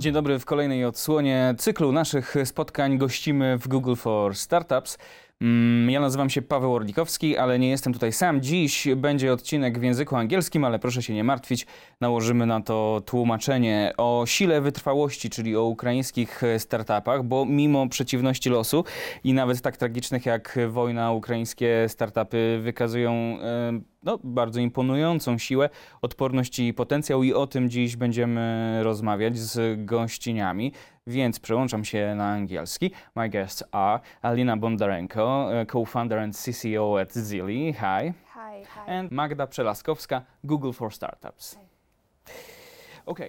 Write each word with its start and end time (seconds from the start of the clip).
Dzień 0.00 0.12
dobry 0.12 0.38
w 0.38 0.44
kolejnej 0.44 0.84
odsłonie 0.84 1.54
cyklu 1.58 1.92
naszych 1.92 2.34
spotkań 2.44 2.98
gościmy 2.98 3.58
w 3.58 3.68
Google 3.68 3.94
for 3.94 4.36
Startups. 4.36 4.98
Mm, 5.42 5.90
ja 5.90 6.00
nazywam 6.00 6.30
się 6.30 6.42
Paweł 6.42 6.74
Orlikowski, 6.74 7.36
ale 7.36 7.58
nie 7.58 7.70
jestem 7.70 7.92
tutaj 7.92 8.12
sam. 8.12 8.40
Dziś 8.42 8.88
będzie 8.96 9.32
odcinek 9.32 9.78
w 9.78 9.82
języku 9.82 10.16
angielskim, 10.16 10.64
ale 10.64 10.78
proszę 10.78 11.02
się 11.02 11.14
nie 11.14 11.24
martwić, 11.24 11.66
nałożymy 12.00 12.46
na 12.46 12.60
to 12.60 13.02
tłumaczenie 13.06 13.92
o 13.96 14.24
sile 14.26 14.60
wytrwałości, 14.60 15.30
czyli 15.30 15.56
o 15.56 15.64
ukraińskich 15.64 16.42
startupach, 16.58 17.24
bo 17.24 17.46
mimo 17.46 17.88
przeciwności 17.88 18.50
losu 18.50 18.84
i 19.24 19.32
nawet 19.32 19.60
tak 19.60 19.76
tragicznych 19.76 20.26
jak 20.26 20.58
wojna, 20.68 21.12
ukraińskie 21.12 21.86
startupy 21.88 22.58
wykazują 22.62 23.12
e, 23.12 23.80
no, 24.02 24.18
bardzo 24.24 24.60
imponującą 24.60 25.38
siłę, 25.38 25.68
odporność 26.02 26.58
i 26.58 26.74
potencjał 26.74 27.22
i 27.22 27.32
o 27.32 27.46
tym 27.46 27.70
dziś 27.70 27.96
będziemy 27.96 28.80
rozmawiać 28.82 29.38
z 29.38 29.84
gościniami, 29.84 30.72
więc 31.06 31.40
przełączam 31.40 31.84
się 31.84 32.14
na 32.14 32.28
angielski. 32.28 32.90
My 33.14 33.28
guests 33.28 33.64
are 33.72 34.00
Alina 34.22 34.56
Bondarenko, 34.56 35.50
co-founder 35.72 36.18
and 36.18 36.36
CCO 36.36 37.00
at 37.00 37.12
Zilli. 37.12 37.72
Hi. 37.72 38.12
Hi, 38.34 38.64
hi. 38.64 38.90
And 38.90 39.12
Magda 39.12 39.46
Przelaskowska, 39.46 40.22
Google 40.44 40.72
for 40.72 40.94
Startups. 40.94 41.58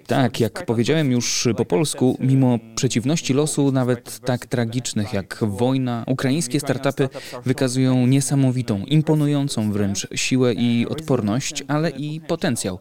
Tak, 0.07 0.39
jak 0.39 0.66
powiedziałem 0.66 1.11
już 1.11 1.48
po 1.57 1.66
polsku, 1.66 2.17
mimo 2.20 2.59
przeciwności 2.75 3.34
losu, 3.34 3.71
nawet 3.71 4.20
tak 4.20 4.45
tragicznych 4.45 5.13
jak 5.13 5.38
wojna, 5.41 6.03
ukraińskie 6.07 6.59
startupy 6.59 7.09
wykazują 7.45 8.07
niesamowitą, 8.07 8.85
imponującą 8.85 9.71
wręcz 9.71 10.07
siłę 10.15 10.53
i 10.53 10.88
odporność, 10.88 11.63
ale 11.68 11.90
i 11.90 12.21
potencjał. 12.27 12.79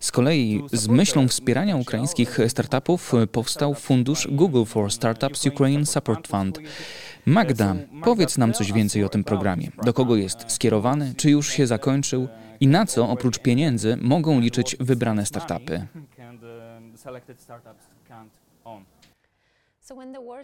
Z 0.00 0.12
kolei 0.12 0.62
z 0.72 0.88
myślą 0.88 1.28
wspierania 1.28 1.76
ukraińskich 1.76 2.38
startupów 2.48 3.12
powstał 3.32 3.74
fundusz 3.74 4.28
Google 4.30 4.64
for 4.64 4.92
Startups 4.92 5.46
Ukraine 5.46 5.86
Support 5.86 6.28
Fund. 6.28 6.58
Magda, 7.26 7.76
powiedz 8.04 8.38
nam 8.38 8.52
coś 8.52 8.72
więcej 8.72 9.04
o 9.04 9.08
tym 9.08 9.24
programie. 9.24 9.70
Do 9.84 9.92
kogo 9.92 10.16
jest 10.16 10.44
skierowany? 10.52 11.14
Czy 11.16 11.30
już 11.30 11.48
się 11.48 11.66
zakończył? 11.66 12.28
I 12.60 12.66
na 12.66 12.86
co 12.86 13.08
oprócz 13.08 13.38
pieniędzy 13.38 13.96
mogą 14.00 14.40
liczyć 14.40 14.76
wybrane 14.80 15.26
startupy? 15.26 15.86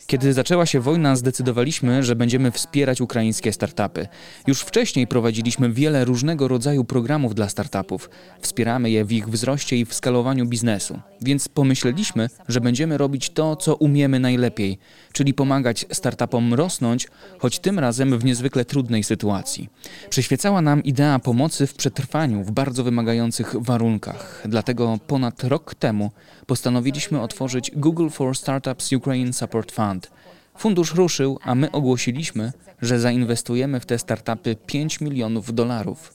Kiedy 0.07 0.33
zaczęła 0.33 0.67
się 0.67 0.81
wojna, 0.81 1.17
zdecydowaliśmy, 1.17 2.03
że 2.03 2.17
będziemy 2.17 2.51
wspierać 2.51 3.01
ukraińskie 3.01 3.53
startupy. 3.53 4.09
Już 4.47 4.61
wcześniej 4.61 5.07
prowadziliśmy 5.07 5.73
wiele 5.73 6.05
różnego 6.05 6.49
rodzaju 6.49 6.85
programów 6.85 7.35
dla 7.35 7.49
startupów. 7.49 8.11
Wspieramy 8.41 8.91
je 8.91 9.05
w 9.05 9.13
ich 9.13 9.29
wzroście 9.29 9.77
i 9.77 9.85
w 9.85 9.95
skalowaniu 9.95 10.47
biznesu. 10.47 11.01
Więc 11.23 11.49
pomyśleliśmy, 11.49 12.29
że 12.49 12.61
będziemy 12.61 12.99
robić 12.99 13.31
to, 13.31 13.57
co 13.57 13.77
umiemy 13.77 14.21
najlepiej, 14.21 14.79
czyli 15.13 15.35
pomagać 15.35 15.87
startupom 15.93 16.55
rosnąć, 16.55 17.09
choć 17.39 17.59
tym 17.59 17.79
razem 17.79 18.19
w 18.19 18.25
niezwykle 18.25 18.65
trudnej 18.65 19.05
sytuacji. 19.05 19.69
Przyświecała 20.11 20.61
nam 20.63 20.83
idea 20.83 21.19
pomocy 21.19 21.67
w 21.67 21.75
przetrwaniu 21.75 22.45
w 22.45 22.51
bardzo 22.51 22.85
wymagających 22.85 23.57
warunkach. 23.61 24.43
Dlatego 24.45 24.99
ponad 25.07 25.45
rok 25.45 25.75
temu 25.75 26.11
postanowiliśmy 26.47 27.21
otworzyć 27.21 27.71
Google 27.75 28.09
for 28.09 28.37
Startups 28.37 28.93
Ukraine 28.93 29.33
Support 29.33 29.73
Fund. 29.73 30.11
Fundusz 30.59 30.95
ruszył, 30.95 31.39
a 31.43 31.55
my 31.55 31.73
ogłosiliśmy, 31.73 32.53
że 32.83 33.01
zainwestujemy 33.01 33.81
w 33.81 33.87
te 33.87 33.99
startupy 33.99 34.57
5 34.67 35.01
milionów 35.01 35.55
dolarów. 35.55 36.13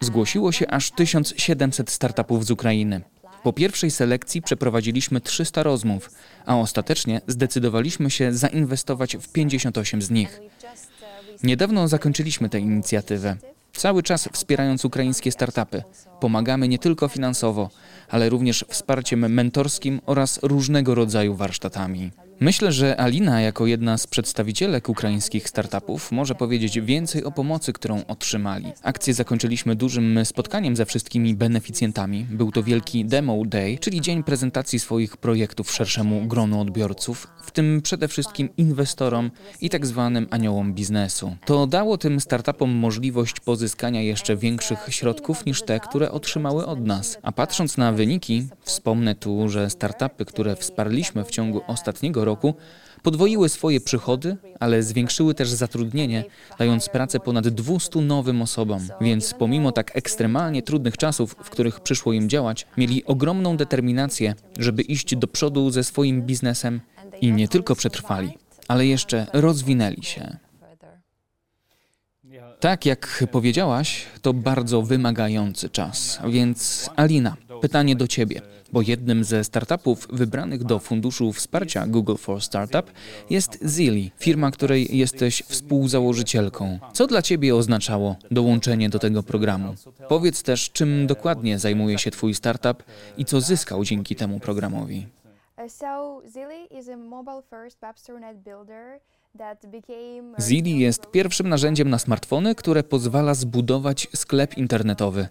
Zgłosiło 0.00 0.52
się 0.52 0.68
aż 0.68 0.90
1700 0.90 1.90
startupów 1.90 2.44
z 2.44 2.50
Ukrainy. 2.50 3.00
Po 3.42 3.52
pierwszej 3.52 3.90
selekcji 3.90 4.42
przeprowadziliśmy 4.42 5.20
300 5.20 5.62
rozmów, 5.62 6.10
a 6.46 6.56
ostatecznie 6.56 7.20
zdecydowaliśmy 7.26 8.10
się 8.10 8.32
zainwestować 8.32 9.16
w 9.16 9.28
58 9.28 10.02
z 10.02 10.10
nich. 10.10 10.40
Niedawno 11.42 11.88
zakończyliśmy 11.88 12.48
tę 12.48 12.58
inicjatywę. 12.58 13.36
Cały 13.72 14.02
czas 14.02 14.28
wspierając 14.32 14.84
ukraińskie 14.84 15.32
startupy. 15.32 15.82
Pomagamy 16.20 16.68
nie 16.68 16.78
tylko 16.78 17.08
finansowo, 17.08 17.70
ale 18.08 18.28
również 18.28 18.64
wsparciem 18.68 19.32
mentorskim 19.32 20.00
oraz 20.06 20.40
różnego 20.42 20.94
rodzaju 20.94 21.34
warsztatami. 21.34 22.10
Myślę, 22.40 22.72
że 22.72 23.00
Alina, 23.00 23.40
jako 23.40 23.66
jedna 23.66 23.98
z 23.98 24.06
przedstawicielek 24.06 24.88
ukraińskich 24.88 25.48
startupów, 25.48 26.12
może 26.12 26.34
powiedzieć 26.34 26.80
więcej 26.80 27.24
o 27.24 27.32
pomocy, 27.32 27.72
którą 27.72 28.02
otrzymali. 28.06 28.72
Akcję 28.82 29.14
zakończyliśmy 29.14 29.76
dużym 29.76 30.24
spotkaniem 30.24 30.76
ze 30.76 30.86
wszystkimi 30.86 31.34
beneficjentami. 31.34 32.26
Był 32.30 32.52
to 32.52 32.62
wielki 32.62 33.04
Demo 33.04 33.44
Day, 33.46 33.78
czyli 33.78 34.00
dzień 34.00 34.22
prezentacji 34.22 34.78
swoich 34.78 35.16
projektów 35.16 35.72
szerszemu 35.72 36.26
gronu 36.26 36.60
odbiorców, 36.60 37.26
w 37.42 37.50
tym 37.50 37.80
przede 37.82 38.08
wszystkim 38.08 38.48
inwestorom 38.56 39.30
i 39.60 39.70
tak 39.70 39.86
zwanym 39.86 40.26
aniołom 40.30 40.74
biznesu. 40.74 41.36
To 41.44 41.66
dało 41.66 41.98
tym 41.98 42.20
startupom 42.20 42.70
możliwość 42.70 43.40
pozyskania 43.40 44.02
jeszcze 44.02 44.36
większych 44.36 44.78
środków 44.88 45.46
niż 45.46 45.62
te, 45.62 45.80
które 45.80 46.12
otrzymały 46.12 46.66
od 46.66 46.86
nas. 46.86 47.18
A 47.22 47.32
patrząc 47.32 47.76
na 47.76 47.92
wyniki, 47.92 48.48
wspomnę 48.60 49.14
tu, 49.14 49.48
że 49.48 49.70
startupy, 49.70 50.24
które 50.24 50.56
wsparliśmy 50.56 51.24
w 51.24 51.30
ciągu 51.30 51.60
ostatniego 51.66 52.24
roku, 52.24 52.27
podwoiły 53.02 53.48
swoje 53.48 53.80
przychody, 53.80 54.36
ale 54.60 54.82
zwiększyły 54.82 55.34
też 55.34 55.50
zatrudnienie, 55.50 56.24
dając 56.58 56.88
pracę 56.88 57.20
ponad 57.20 57.48
200 57.48 58.00
nowym 58.00 58.42
osobom. 58.42 58.88
Więc 59.00 59.34
pomimo 59.34 59.72
tak 59.72 59.96
ekstremalnie 59.96 60.62
trudnych 60.62 60.96
czasów, 60.96 61.36
w 61.44 61.50
których 61.50 61.80
przyszło 61.80 62.12
im 62.12 62.28
działać, 62.28 62.66
mieli 62.76 63.04
ogromną 63.04 63.56
determinację, 63.56 64.34
żeby 64.58 64.82
iść 64.82 65.16
do 65.16 65.26
przodu 65.26 65.70
ze 65.70 65.84
swoim 65.84 66.22
biznesem 66.22 66.80
i 67.20 67.32
nie 67.32 67.48
tylko 67.48 67.74
przetrwali, 67.74 68.38
ale 68.68 68.86
jeszcze 68.86 69.26
rozwinęli 69.32 70.02
się. 70.02 70.36
Tak 72.60 72.86
jak 72.86 73.24
powiedziałaś, 73.30 74.06
to 74.22 74.32
bardzo 74.34 74.82
wymagający 74.82 75.68
czas. 75.68 76.20
Więc 76.28 76.90
Alina, 76.96 77.36
pytanie 77.60 77.96
do 77.96 78.08
Ciebie, 78.08 78.42
bo 78.72 78.82
jednym 78.82 79.24
ze 79.24 79.44
startupów 79.44 80.06
wybranych 80.12 80.64
do 80.64 80.78
Funduszu 80.78 81.32
Wsparcia 81.32 81.86
Google 81.86 82.16
for 82.16 82.42
Startup 82.42 82.90
jest 83.30 83.58
Zilli, 83.66 84.10
firma, 84.18 84.50
której 84.50 84.96
jesteś 84.96 85.42
współzałożycielką. 85.42 86.78
Co 86.92 87.06
dla 87.06 87.22
Ciebie 87.22 87.56
oznaczało 87.56 88.16
dołączenie 88.30 88.88
do 88.88 88.98
tego 88.98 89.22
programu? 89.22 89.74
Powiedz 90.08 90.42
też, 90.42 90.70
czym 90.70 91.06
dokładnie 91.06 91.58
zajmuje 91.58 91.98
się 91.98 92.10
Twój 92.10 92.34
startup 92.34 92.82
i 93.16 93.24
co 93.24 93.40
zyskał 93.40 93.84
dzięki 93.84 94.16
temu 94.16 94.40
programowi. 94.40 95.06
Uh, 95.58 95.64
Zilli 96.34 96.68
uh, 100.32 100.44
Zili 100.44 100.78
jest 100.78 101.10
pierwszym 101.10 101.48
narzędziem 101.48 101.90
na 101.90 101.98
smartfony, 101.98 102.54
które 102.54 102.82
pozwala 102.82 103.34
zbudować 103.34 104.08
sklep 104.14 104.58
internetowy. 104.58 105.28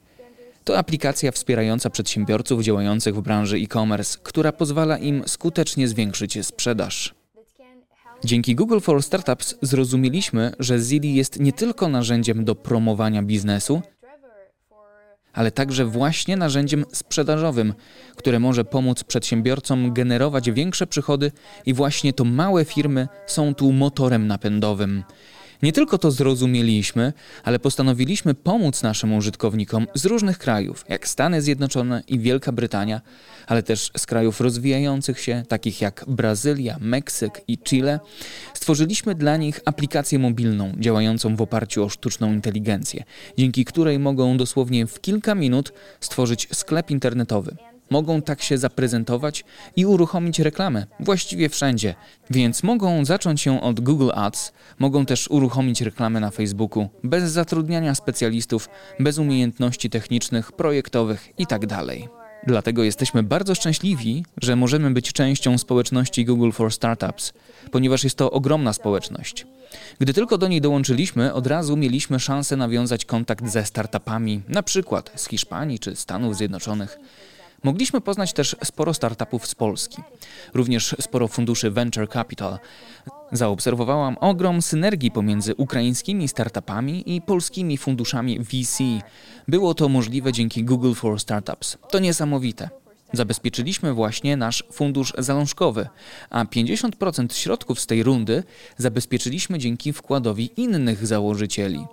To 0.67 0.77
aplikacja 0.77 1.31
wspierająca 1.31 1.89
przedsiębiorców 1.89 2.63
działających 2.63 3.15
w 3.15 3.21
branży 3.21 3.57
e-commerce, 3.57 4.17
która 4.23 4.51
pozwala 4.51 4.97
im 4.97 5.23
skutecznie 5.27 5.87
zwiększyć 5.87 6.45
sprzedaż. 6.45 7.15
Dzięki 8.25 8.55
Google 8.55 8.79
for 8.79 9.03
Startups 9.03 9.55
zrozumieliśmy, 9.61 10.51
że 10.59 10.79
Zili 10.79 11.15
jest 11.15 11.39
nie 11.39 11.53
tylko 11.53 11.87
narzędziem 11.87 12.45
do 12.45 12.55
promowania 12.55 13.23
biznesu, 13.23 13.81
ale 15.33 15.51
także 15.51 15.85
właśnie 15.85 16.37
narzędziem 16.37 16.85
sprzedażowym, 16.93 17.73
które 18.15 18.39
może 18.39 18.65
pomóc 18.65 19.03
przedsiębiorcom 19.03 19.93
generować 19.93 20.51
większe 20.51 20.87
przychody 20.87 21.31
i 21.65 21.73
właśnie 21.73 22.13
to 22.13 22.25
małe 22.25 22.65
firmy 22.65 23.07
są 23.27 23.55
tu 23.55 23.71
motorem 23.71 24.27
napędowym. 24.27 25.03
Nie 25.63 25.73
tylko 25.73 25.97
to 25.97 26.11
zrozumieliśmy, 26.11 27.13
ale 27.43 27.59
postanowiliśmy 27.59 28.33
pomóc 28.33 28.83
naszym 28.83 29.13
użytkownikom 29.13 29.87
z 29.93 30.05
różnych 30.05 30.37
krajów, 30.37 30.85
jak 30.89 31.07
Stany 31.07 31.41
Zjednoczone 31.41 32.03
i 32.07 32.19
Wielka 32.19 32.51
Brytania, 32.51 33.01
ale 33.47 33.63
też 33.63 33.91
z 33.97 34.05
krajów 34.05 34.41
rozwijających 34.41 35.19
się, 35.19 35.43
takich 35.47 35.81
jak 35.81 36.05
Brazylia, 36.07 36.77
Meksyk 36.79 37.41
i 37.47 37.57
Chile. 37.57 37.99
Stworzyliśmy 38.53 39.15
dla 39.15 39.37
nich 39.37 39.59
aplikację 39.65 40.19
mobilną 40.19 40.73
działającą 40.79 41.35
w 41.35 41.41
oparciu 41.41 41.83
o 41.83 41.89
sztuczną 41.89 42.33
inteligencję, 42.33 43.03
dzięki 43.37 43.65
której 43.65 43.99
mogą 43.99 44.37
dosłownie 44.37 44.87
w 44.87 45.01
kilka 45.01 45.35
minut 45.35 45.73
stworzyć 45.99 46.47
sklep 46.51 46.91
internetowy. 46.91 47.57
Mogą 47.89 48.21
tak 48.21 48.41
się 48.41 48.57
zaprezentować 48.57 49.43
i 49.75 49.85
uruchomić 49.85 50.39
reklamę 50.39 50.85
właściwie 50.99 51.49
wszędzie, 51.49 51.95
więc 52.29 52.63
mogą 52.63 53.05
zacząć 53.05 53.41
się 53.41 53.61
od 53.61 53.79
Google 53.79 54.09
Ads, 54.13 54.53
mogą 54.79 55.05
też 55.05 55.27
uruchomić 55.27 55.81
reklamę 55.81 56.19
na 56.19 56.31
Facebooku 56.31 56.89
bez 57.03 57.31
zatrudniania 57.31 57.95
specjalistów, 57.95 58.69
bez 58.99 59.17
umiejętności 59.17 59.89
technicznych, 59.89 60.51
projektowych 60.51 61.29
itd. 61.37 61.77
Dlatego 62.47 62.83
jesteśmy 62.83 63.23
bardzo 63.23 63.55
szczęśliwi, 63.55 64.25
że 64.41 64.55
możemy 64.55 64.91
być 64.91 65.13
częścią 65.13 65.57
społeczności 65.57 66.25
Google 66.25 66.51
for 66.51 66.73
Startups, 66.73 67.33
ponieważ 67.71 68.03
jest 68.03 68.15
to 68.15 68.31
ogromna 68.31 68.73
społeczność. 68.73 69.45
Gdy 69.99 70.13
tylko 70.13 70.37
do 70.37 70.47
niej 70.47 70.61
dołączyliśmy, 70.61 71.33
od 71.33 71.47
razu 71.47 71.77
mieliśmy 71.77 72.19
szansę 72.19 72.57
nawiązać 72.57 73.05
kontakt 73.05 73.47
ze 73.47 73.65
startupami, 73.65 74.41
na 74.47 74.63
przykład 74.63 75.11
z 75.15 75.27
Hiszpanii 75.27 75.79
czy 75.79 75.95
Stanów 75.95 76.35
Zjednoczonych. 76.37 76.99
Mogliśmy 77.63 78.01
poznać 78.01 78.33
też 78.33 78.55
sporo 78.63 78.93
startupów 78.93 79.47
z 79.47 79.55
Polski, 79.55 80.01
również 80.53 80.95
sporo 81.01 81.27
funduszy 81.27 81.71
venture 81.71 82.09
capital. 82.09 82.59
Zaobserwowałam 83.31 84.17
ogrom 84.19 84.61
synergii 84.61 85.11
pomiędzy 85.11 85.55
ukraińskimi 85.55 86.27
startupami 86.27 87.15
i 87.15 87.21
polskimi 87.21 87.77
funduszami 87.77 88.39
VC. 88.39 88.83
Było 89.47 89.73
to 89.73 89.89
możliwe 89.89 90.31
dzięki 90.31 90.63
Google 90.63 90.93
for 90.93 91.19
Startups. 91.19 91.77
To 91.89 91.99
niesamowite. 91.99 92.69
Zabezpieczyliśmy 93.13 93.93
właśnie 93.93 94.37
nasz 94.37 94.63
fundusz 94.71 95.13
zalążkowy, 95.17 95.87
a 96.29 96.45
50% 96.45 97.33
środków 97.33 97.79
z 97.79 97.87
tej 97.87 98.03
rundy 98.03 98.43
zabezpieczyliśmy 98.77 99.59
dzięki 99.59 99.93
wkładowi 99.93 100.51
innych 100.57 101.07
założycieli. 101.07 101.85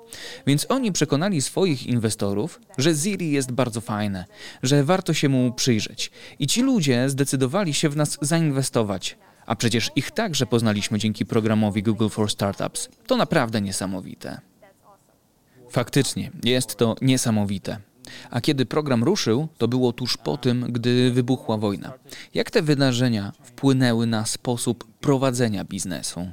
Więc 0.47 0.67
oni 0.69 0.93
przekonali 0.93 1.43
swoich 1.43 1.87
inwestorów, 1.87 2.61
że 2.79 2.95
Ziri 2.95 3.31
jest 3.31 3.53
bardzo 3.53 3.81
fajne, 3.81 4.25
że 4.63 4.85
warto 4.85 5.15
się 5.15 5.29
mu 5.29 5.53
przyjrzeć. 5.53 6.11
I 6.39 6.47
ci 6.47 6.63
ludzie 6.63 7.09
zdecydowali 7.11 7.75
się 7.75 7.89
w 7.89 7.97
nas 7.97 8.19
zainwestować. 8.21 9.17
A 9.47 9.57
przecież 9.57 9.91
ich 9.97 10.11
także 10.11 10.47
poznaliśmy 10.47 10.99
dzięki 10.99 11.27
programowi 11.27 11.83
Google 11.83 12.09
for 12.09 12.31
Startups. 12.31 12.89
To 13.07 13.17
naprawdę 13.17 13.61
niesamowite. 13.61 14.41
Faktycznie, 15.71 16.31
jest 16.45 16.77
to 16.77 16.97
niesamowite. 17.03 17.94
A 18.31 18.41
kiedy 18.41 18.67
program 18.67 19.05
ruszył, 19.05 19.49
to 19.59 19.69
było 19.69 19.93
tuż 19.93 20.17
po 20.17 20.37
tym, 20.37 20.67
gdy 20.69 21.11
wybuchła 21.11 21.57
wojna. 21.57 21.93
Jak 22.35 22.51
te 22.51 22.63
wydarzenia 22.63 23.33
wpłynęły 23.43 24.07
na 24.07 24.27
sposób 24.27 24.85
prowadzenia 25.01 25.65
biznesu? 25.65 26.29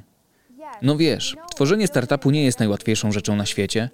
No 0.82 0.96
wiesz, 0.96 1.36
tworzenie 1.54 1.86
startupu 1.86 2.30
nie 2.30 2.44
jest 2.44 2.58
najłatwiejszą 2.58 3.12
rzeczą 3.12 3.36
na 3.36 3.46
świecie, 3.46 3.90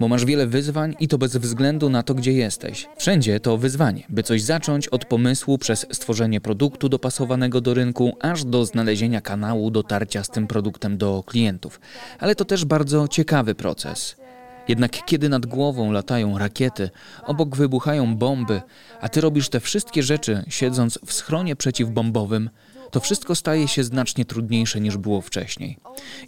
bo 0.00 0.08
masz 0.08 0.24
wiele 0.24 0.46
wyzwań 0.46 0.94
i 1.00 1.08
to 1.08 1.18
bez 1.18 1.36
względu 1.36 1.90
na 1.90 2.02
to, 2.02 2.14
gdzie 2.14 2.32
jesteś. 2.32 2.88
Wszędzie 2.96 3.40
to 3.40 3.58
wyzwanie, 3.58 4.02
by 4.08 4.22
coś 4.22 4.42
zacząć 4.42 4.88
od 4.88 5.04
pomysłu 5.04 5.58
przez 5.58 5.86
stworzenie 5.92 6.40
produktu 6.40 6.88
dopasowanego 6.88 7.60
do 7.60 7.74
rynku, 7.74 8.16
aż 8.20 8.44
do 8.44 8.64
znalezienia 8.64 9.20
kanału 9.20 9.70
dotarcia 9.70 10.24
z 10.24 10.28
tym 10.28 10.46
produktem 10.46 10.98
do 10.98 11.22
klientów. 11.26 11.80
Ale 12.18 12.34
to 12.34 12.44
też 12.44 12.64
bardzo 12.64 13.08
ciekawy 13.08 13.54
proces. 13.54 14.21
Jednak 14.68 15.04
kiedy 15.04 15.28
nad 15.28 15.46
głową 15.46 15.92
latają 15.92 16.38
rakiety, 16.38 16.90
obok 17.26 17.56
wybuchają 17.56 18.16
bomby, 18.16 18.62
a 19.00 19.08
ty 19.08 19.20
robisz 19.20 19.48
te 19.48 19.60
wszystkie 19.60 20.02
rzeczy 20.02 20.44
siedząc 20.48 20.98
w 21.06 21.12
schronie 21.12 21.56
przeciwbombowym, 21.56 22.50
to 22.90 23.00
wszystko 23.00 23.34
staje 23.34 23.68
się 23.68 23.84
znacznie 23.84 24.24
trudniejsze 24.24 24.80
niż 24.80 24.96
było 24.96 25.20
wcześniej. 25.20 25.78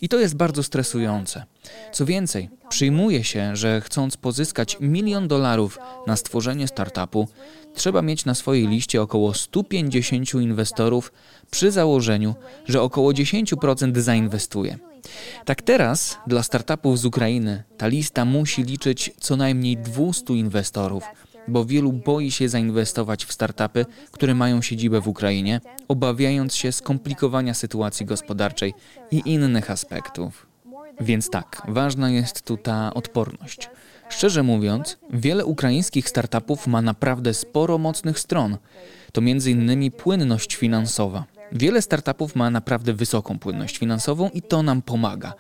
I 0.01 0.09
to 0.09 0.19
jest 0.19 0.37
bardzo 0.37 0.63
stresujące. 0.63 1.45
Co 1.93 2.07
więcej, 2.07 2.51
przyjmuje 2.69 3.25
się, 3.25 3.57
że 3.57 3.81
chcąc 3.81 4.17
pozyskać 4.17 4.77
milion 4.81 5.29
dolarów 5.29 5.79
na 6.07 6.17
stworzenie 6.17 6.69
startupu, 6.69 7.29
trzeba 7.75 8.03
mieć 8.03 8.25
na 8.25 8.35
swojej 8.35 8.69
liście 8.69 9.03
około 9.03 9.35
150 9.35 10.35
inwestorów 10.35 11.13
przy 11.51 11.71
założeniu, 11.71 12.35
że 12.67 12.83
około 12.83 13.13
10% 13.13 13.99
zainwestuje. 13.99 14.79
Tak 15.45 15.63
teraz 15.63 16.19
dla 16.27 16.43
startupów 16.43 16.99
z 16.99 17.05
Ukrainy 17.05 17.63
ta 17.77 17.87
lista 17.87 18.25
musi 18.25 18.63
liczyć 18.63 19.11
co 19.21 19.37
najmniej 19.37 19.77
200 19.77 20.35
inwestorów, 20.35 21.05
bo 21.49 21.65
wielu 21.65 21.93
boi 21.93 22.31
się 22.31 22.49
zainwestować 22.49 23.25
w 23.25 23.33
startupy, 23.33 23.87
które 24.11 24.35
mają 24.35 24.63
siedzibę 24.63 25.01
w 25.01 25.09
Ukrainie, 25.09 25.61
obawiając 25.89 26.55
się 26.55 26.73
skomplikowania 26.73 27.55
sytuacji 27.55 28.07
gospodarczej 28.07 28.75
i 29.11 29.23
innych 29.25 29.71
aspektów. 29.71 30.47
Więc 31.01 31.31
tak, 31.31 31.63
ważna 31.69 32.11
jest 32.11 32.43
tu 32.43 32.57
ta 32.57 32.95
odporność. 32.95 33.71
Szczerze 34.09 34.43
mówiąc, 34.43 34.99
wiele 35.11 35.45
ukraińskich 35.45 36.09
startupów 36.09 36.67
ma 36.67 36.83
naprawdę 36.83 37.35
sporo 37.35 37.79
mocnych 37.79 38.19
stron. 38.19 38.57
To 39.13 39.21
m.in. 39.21 39.91
płynność 39.91 40.57
finansowa. 40.57 41.25
Wiele 41.53 41.83
startupów 41.83 42.37
ma 42.37 42.51
naprawdę 42.51 42.93
wysoką 42.93 43.39
płynność 43.39 43.79
finansową 43.79 44.31
i 44.31 44.43
to 44.43 44.63
nam 44.63 44.83
pomaga. 44.83 45.35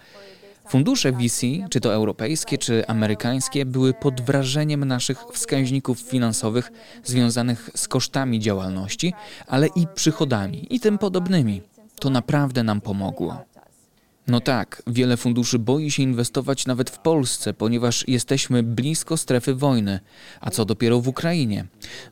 Fundusze 0.68 1.12
VC, 1.12 1.40
czy 1.70 1.80
to 1.80 1.94
europejskie, 1.94 2.58
czy 2.58 2.86
amerykańskie, 2.86 3.66
były 3.66 3.94
pod 3.94 4.20
wrażeniem 4.20 4.84
naszych 4.84 5.18
wskaźników 5.32 6.00
finansowych 6.00 6.72
związanych 7.04 7.70
z 7.74 7.88
kosztami 7.88 8.40
działalności, 8.40 9.14
ale 9.46 9.66
i 9.66 9.86
przychodami 9.94 10.74
i 10.74 10.80
tym 10.80 10.98
podobnymi. 10.98 11.62
To 12.00 12.10
naprawdę 12.10 12.62
nam 12.62 12.80
pomogło. 12.80 13.44
No 14.26 14.40
tak, 14.40 14.82
wiele 14.86 15.16
funduszy 15.16 15.58
boi 15.58 15.90
się 15.90 16.02
inwestować 16.02 16.66
nawet 16.66 16.90
w 16.90 16.98
Polsce, 16.98 17.54
ponieważ 17.54 18.08
jesteśmy 18.08 18.62
blisko 18.62 19.16
strefy 19.16 19.54
wojny, 19.54 20.00
a 20.40 20.50
co 20.50 20.64
dopiero 20.64 21.00
w 21.00 21.08
Ukrainie. 21.08 21.66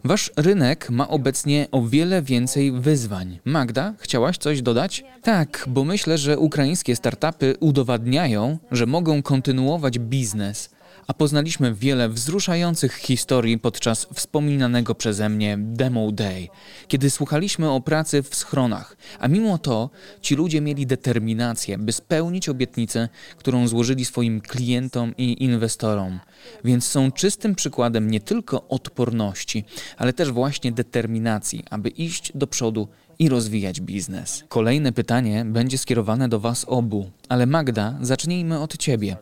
Wasz 0.05 0.31
rynek 0.37 0.91
ma 0.91 1.09
obecnie 1.09 1.67
o 1.71 1.83
wiele 1.83 2.23
więcej 2.23 2.73
wyzwań. 2.73 3.39
Magda, 3.45 3.95
chciałaś 3.99 4.39
coś 4.39 4.63
dodać? 4.63 5.05
Tak, 5.23 5.65
bo 5.69 5.85
myślę, 5.85 6.19
że 6.19 6.39
ukraińskie 6.39 6.97
startupy 6.97 7.57
udowadniają, 7.61 8.59
że 8.71 8.87
mogą 8.87 9.23
kontynuować 9.23 9.99
biznes 9.99 10.71
a 11.07 11.15
poznaliśmy 11.15 11.75
wiele 11.75 12.09
wzruszających 12.09 12.95
historii 12.95 13.59
podczas 13.59 14.07
wspominanego 14.15 14.95
przeze 14.95 15.29
mnie 15.29 15.59
Demo 15.61 16.13
Day, 16.13 16.49
kiedy 16.89 17.11
słuchaliśmy 17.11 17.71
o 17.71 17.81
pracy 17.81 18.23
w 18.23 18.35
schronach, 18.35 18.97
a 19.19 19.29
mimo 19.29 19.59
to 19.59 19.91
ci 20.21 20.35
ludzie 20.35 20.61
mieli 20.61 20.87
determinację, 20.87 21.79
by 21.79 21.93
spełnić 21.93 22.49
obietnicę, 22.49 23.09
którą 23.37 23.69
złożyli 23.69 24.05
swoim 24.05 24.41
klientom 24.41 25.15
i 25.19 25.45
inwestorom. 25.45 26.21
Więc 26.65 26.87
są 26.87 27.13
czystym 27.13 27.55
przykładem 27.55 28.11
nie 28.11 28.21
tylko 28.21 28.69
odporności, 28.69 29.65
ale 29.97 30.13
też 30.13 30.31
właśnie 30.31 30.73
determinacji, 30.73 31.65
aby 31.71 31.89
iść 31.89 32.33
do 32.35 32.47
przodu 32.47 32.89
i 33.19 33.29
rozwijać 33.29 33.81
biznes. 33.81 34.45
Kolejne 34.49 34.93
pytanie 34.93 35.45
będzie 35.45 35.79
skierowane 35.79 36.29
do 36.29 36.41
Was 36.41 36.65
obu, 36.69 37.11
ale 37.29 37.47
Magda, 37.47 37.99
zacznijmy 38.01 38.61
od 38.61 38.77
Ciebie. 38.77 39.17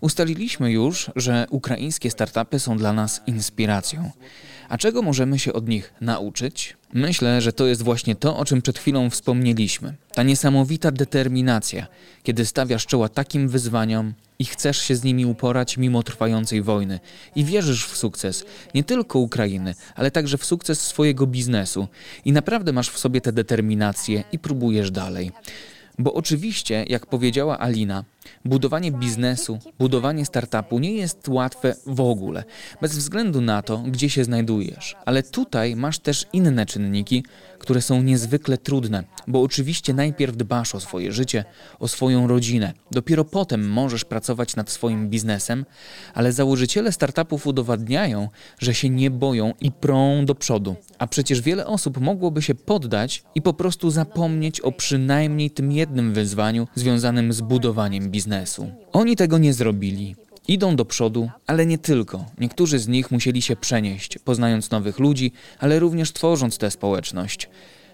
Ustaliliśmy 0.00 0.72
już, 0.72 1.10
że 1.16 1.46
ukraińskie 1.50 2.10
startupy 2.10 2.58
są 2.58 2.76
dla 2.76 2.92
nas 2.92 3.22
inspiracją. 3.26 4.10
A 4.68 4.78
czego 4.78 5.02
możemy 5.02 5.38
się 5.38 5.52
od 5.52 5.68
nich 5.68 5.94
nauczyć? 6.00 6.76
Myślę, 6.92 7.40
że 7.40 7.52
to 7.52 7.66
jest 7.66 7.82
właśnie 7.82 8.16
to, 8.16 8.36
o 8.36 8.44
czym 8.44 8.62
przed 8.62 8.78
chwilą 8.78 9.10
wspomnieliśmy. 9.10 9.94
Ta 10.14 10.22
niesamowita 10.22 10.90
determinacja, 10.90 11.86
kiedy 12.22 12.46
stawiasz 12.46 12.86
czoła 12.86 13.08
takim 13.08 13.48
wyzwaniom 13.48 14.14
i 14.38 14.44
chcesz 14.44 14.82
się 14.82 14.96
z 14.96 15.04
nimi 15.04 15.26
uporać 15.26 15.76
mimo 15.76 16.02
trwającej 16.02 16.62
wojny. 16.62 17.00
I 17.36 17.44
wierzysz 17.44 17.86
w 17.86 17.96
sukces 17.96 18.44
nie 18.74 18.84
tylko 18.84 19.18
Ukrainy, 19.18 19.74
ale 19.94 20.10
także 20.10 20.38
w 20.38 20.44
sukces 20.44 20.80
swojego 20.80 21.26
biznesu. 21.26 21.88
I 22.24 22.32
naprawdę 22.32 22.72
masz 22.72 22.90
w 22.90 22.98
sobie 22.98 23.20
tę 23.20 23.32
determinację 23.32 24.24
i 24.32 24.38
próbujesz 24.38 24.90
dalej. 24.90 25.32
Bo 25.98 26.14
oczywiście, 26.14 26.84
jak 26.88 27.06
powiedziała 27.06 27.58
Alina, 27.58 28.04
budowanie 28.44 28.92
biznesu, 28.92 29.58
budowanie 29.78 30.26
startupu 30.26 30.78
nie 30.78 30.92
jest 30.92 31.28
łatwe 31.28 31.74
w 31.86 32.00
ogóle, 32.00 32.44
bez 32.80 32.96
względu 32.96 33.40
na 33.40 33.62
to, 33.62 33.78
gdzie 33.78 34.10
się 34.10 34.24
znajdujesz. 34.24 34.96
Ale 35.04 35.22
tutaj 35.22 35.76
masz 35.76 35.98
też 35.98 36.26
inne 36.32 36.66
czynniki, 36.66 37.24
które 37.58 37.82
są 37.82 38.02
niezwykle 38.02 38.58
trudne, 38.58 39.04
bo 39.26 39.42
oczywiście 39.42 39.94
najpierw 39.94 40.36
dbasz 40.36 40.74
o 40.74 40.80
swoje 40.80 41.12
życie, 41.12 41.44
o 41.78 41.88
swoją 41.88 42.26
rodzinę. 42.26 42.72
Dopiero 42.90 43.24
potem 43.24 43.68
możesz 43.68 44.04
pracować 44.04 44.56
nad 44.56 44.70
swoim 44.70 45.08
biznesem, 45.08 45.64
ale 46.14 46.32
założyciele 46.32 46.92
startupów 46.92 47.46
udowadniają, 47.46 48.28
że 48.58 48.74
się 48.74 48.90
nie 48.90 49.10
boją 49.10 49.52
i 49.60 49.72
prą 49.72 50.24
do 50.24 50.34
przodu. 50.34 50.76
A 50.98 51.06
przecież 51.06 51.40
wiele 51.40 51.66
osób 51.66 52.00
mogłoby 52.00 52.42
się 52.42 52.54
poddać 52.54 53.22
i 53.34 53.42
po 53.42 53.54
prostu 53.54 53.90
zapomnieć 53.90 54.60
o 54.60 54.72
przynajmniej 54.72 55.50
tym 55.50 55.72
jednym 55.72 56.14
wyzwaniu 56.14 56.68
związanym 56.74 57.32
z 57.32 57.40
budowaniem 57.40 58.10
biznesu. 58.10 58.15
Oni 58.92 59.16
tego 59.16 59.38
nie 59.38 59.52
zrobili. 59.54 60.16
Idą 60.48 60.76
do 60.76 60.84
przodu, 60.84 61.30
ale 61.46 61.66
nie 61.66 61.78
tylko. 61.78 62.24
Niektórzy 62.38 62.78
z 62.78 62.88
nich 62.88 63.10
musieli 63.10 63.42
się 63.42 63.56
przenieść, 63.56 64.18
poznając 64.18 64.70
nowych 64.70 64.98
ludzi, 64.98 65.32
ale 65.58 65.78
również 65.78 66.12
tworząc 66.12 66.58
tę 66.58 66.70
społeczność. 66.70 67.48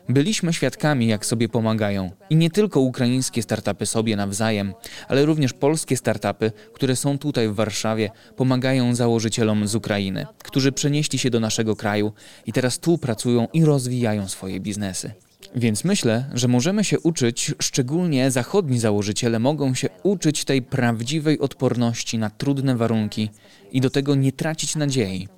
Byliśmy 0.08 0.52
świadkami, 0.52 1.06
jak 1.06 1.26
sobie 1.26 1.48
pomagają. 1.48 2.10
I 2.30 2.36
nie 2.36 2.50
tylko 2.50 2.80
ukraińskie 2.80 3.42
startupy 3.42 3.86
sobie 3.86 4.16
nawzajem, 4.16 4.74
ale 5.08 5.26
również 5.26 5.52
polskie 5.52 5.96
startupy, 5.96 6.52
które 6.72 6.96
są 6.96 7.18
tutaj 7.18 7.48
w 7.48 7.54
Warszawie, 7.54 8.10
pomagają 8.36 8.94
założycielom 8.94 9.68
z 9.68 9.74
Ukrainy, 9.74 10.26
którzy 10.44 10.72
przenieśli 10.72 11.18
się 11.18 11.30
do 11.30 11.40
naszego 11.40 11.76
kraju 11.76 12.12
i 12.46 12.52
teraz 12.52 12.78
tu 12.78 12.98
pracują 12.98 13.48
i 13.52 13.64
rozwijają 13.64 14.28
swoje 14.28 14.60
biznesy. 14.60 15.12
Więc 15.54 15.84
myślę, 15.84 16.24
że 16.34 16.48
możemy 16.48 16.84
się 16.84 17.00
uczyć, 17.00 17.54
szczególnie 17.62 18.30
zachodni 18.30 18.78
założyciele 18.78 19.38
mogą 19.38 19.74
się 19.74 19.88
uczyć 20.02 20.44
tej 20.44 20.62
prawdziwej 20.62 21.38
odporności 21.38 22.18
na 22.18 22.30
trudne 22.30 22.76
warunki 22.76 23.30
i 23.72 23.80
do 23.80 23.90
tego 23.90 24.14
nie 24.14 24.32
tracić 24.32 24.76
nadziei. 24.76 25.28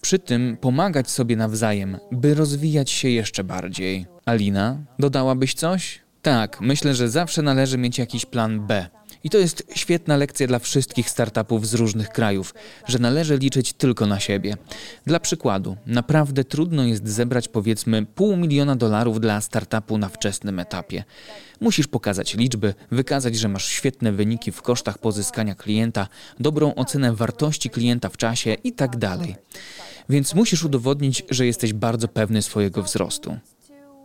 Przy 0.00 0.18
tym 0.18 0.56
pomagać 0.60 1.10
sobie 1.10 1.36
nawzajem, 1.36 1.98
by 2.12 2.34
rozwijać 2.34 2.90
się 2.90 3.08
jeszcze 3.08 3.44
bardziej. 3.44 4.06
Alina, 4.24 4.78
dodałabyś 4.98 5.54
coś? 5.54 6.00
Tak, 6.22 6.60
myślę, 6.60 6.94
że 6.94 7.08
zawsze 7.08 7.42
należy 7.42 7.78
mieć 7.78 7.98
jakiś 7.98 8.26
plan 8.26 8.66
B. 8.66 8.86
I 9.24 9.30
to 9.30 9.38
jest 9.38 9.62
świetna 9.74 10.16
lekcja 10.16 10.46
dla 10.46 10.58
wszystkich 10.58 11.10
startupów 11.10 11.68
z 11.68 11.74
różnych 11.74 12.08
krajów, 12.08 12.54
że 12.86 12.98
należy 12.98 13.38
liczyć 13.38 13.72
tylko 13.72 14.06
na 14.06 14.20
siebie. 14.20 14.56
Dla 15.06 15.20
przykładu, 15.20 15.76
naprawdę 15.86 16.44
trudno 16.44 16.84
jest 16.84 17.08
zebrać 17.08 17.48
powiedzmy 17.48 18.06
pół 18.06 18.36
miliona 18.36 18.76
dolarów 18.76 19.20
dla 19.20 19.40
startupu 19.40 19.98
na 19.98 20.08
wczesnym 20.08 20.58
etapie. 20.58 21.04
Musisz 21.60 21.86
pokazać 21.86 22.34
liczby, 22.34 22.74
wykazać, 22.90 23.36
że 23.36 23.48
masz 23.48 23.66
świetne 23.66 24.12
wyniki 24.12 24.52
w 24.52 24.62
kosztach 24.62 24.98
pozyskania 24.98 25.54
klienta, 25.54 26.08
dobrą 26.40 26.74
ocenę 26.74 27.12
wartości 27.12 27.70
klienta 27.70 28.08
w 28.08 28.16
czasie 28.16 28.54
i 28.64 28.72
tak. 28.72 28.96
Więc 30.08 30.34
musisz 30.34 30.64
udowodnić, 30.64 31.22
że 31.30 31.46
jesteś 31.46 31.72
bardzo 31.72 32.08
pewny 32.08 32.42
swojego 32.42 32.82
wzrostu. 32.82 33.36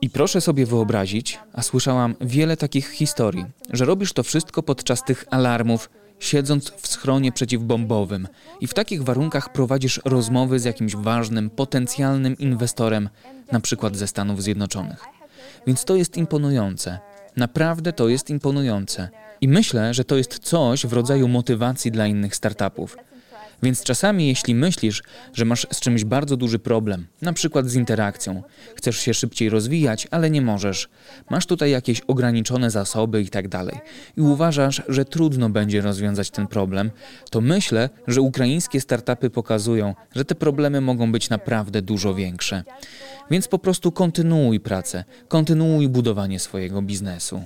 I 0.02 0.10
proszę 0.10 0.42
sobie 0.42 0.66
wyobrazić, 0.66 1.40
a 1.54 1.62
słyszałam 1.62 2.16
wiele 2.22 2.58
takich 2.58 2.90
historii, 2.90 3.46
że 3.70 3.86
robisz 3.86 4.14
to 4.14 4.24
wszystko 4.24 4.64
podczas 4.64 5.04
tych 5.04 5.26
alarmów, 5.32 5.90
siedząc 6.20 6.70
w 6.70 6.88
schronie 6.88 7.32
przeciwbombowym 7.32 8.28
i 8.62 8.68
w 8.68 8.74
takich 8.74 9.04
warunkach 9.04 9.52
prowadzisz 9.52 10.02
rozmowy 10.06 10.60
z 10.60 10.66
jakimś 10.66 10.96
ważnym, 10.96 11.50
potencjalnym 11.50 12.38
inwestorem, 12.38 13.10
na 13.52 13.60
przykład 13.60 13.96
ze 13.96 14.08
Stanów 14.08 14.44
Zjednoczonych. 14.44 15.06
Więc 15.68 15.86
to 15.86 15.96
jest 15.96 16.18
imponujące. 16.18 17.00
Naprawdę 17.36 17.94
to 17.94 18.10
jest 18.10 18.30
imponujące. 18.30 19.10
I 19.42 19.48
myślę, 19.48 19.94
że 19.94 20.04
to 20.04 20.18
jest 20.18 20.40
coś 20.40 20.86
w 20.86 20.94
rodzaju 20.94 21.28
motywacji 21.28 21.92
dla 21.92 22.08
innych 22.08 22.36
startupów. 22.36 22.98
Więc 23.64 23.84
czasami, 23.84 24.28
jeśli 24.28 24.56
myślisz, 24.56 25.04
że 25.34 25.46
masz 25.46 25.68
z 25.72 25.80
czymś 25.80 26.04
bardzo 26.04 26.38
duży 26.38 26.60
problem, 26.60 27.08
na 27.22 27.34
przykład 27.34 27.70
z 27.70 27.76
interakcją, 27.76 28.44
chcesz 28.76 28.98
się 28.98 29.14
szybciej 29.14 29.50
rozwijać, 29.50 30.08
ale 30.12 30.30
nie 30.30 30.42
możesz, 30.42 30.90
masz 31.30 31.46
tutaj 31.46 31.72
jakieś 31.72 32.02
ograniczone 32.02 32.72
zasoby 32.72 33.22
i 33.22 33.30
tak 33.30 33.46
i 34.18 34.22
uważasz, 34.22 34.82
że 34.88 35.06
trudno 35.06 35.50
będzie 35.50 35.82
rozwiązać 35.82 36.30
ten 36.30 36.48
problem, 36.48 36.92
to 37.30 37.42
myślę, 37.42 37.90
że 38.08 38.22
ukraińskie 38.22 38.82
startupy 38.82 39.30
pokazują, 39.30 39.96
że 40.16 40.26
te 40.26 40.36
problemy 40.36 40.82
mogą 40.82 41.12
być 41.12 41.30
naprawdę 41.30 41.82
dużo 41.82 42.14
większe. 42.14 42.64
Więc 43.32 43.48
po 43.48 43.60
prostu 43.60 43.92
kontynuuj 43.92 44.60
pracę, 44.60 45.04
kontynuuj 45.28 45.90
budowanie 45.90 46.40
swojego 46.40 46.82
biznesu. 46.82 47.44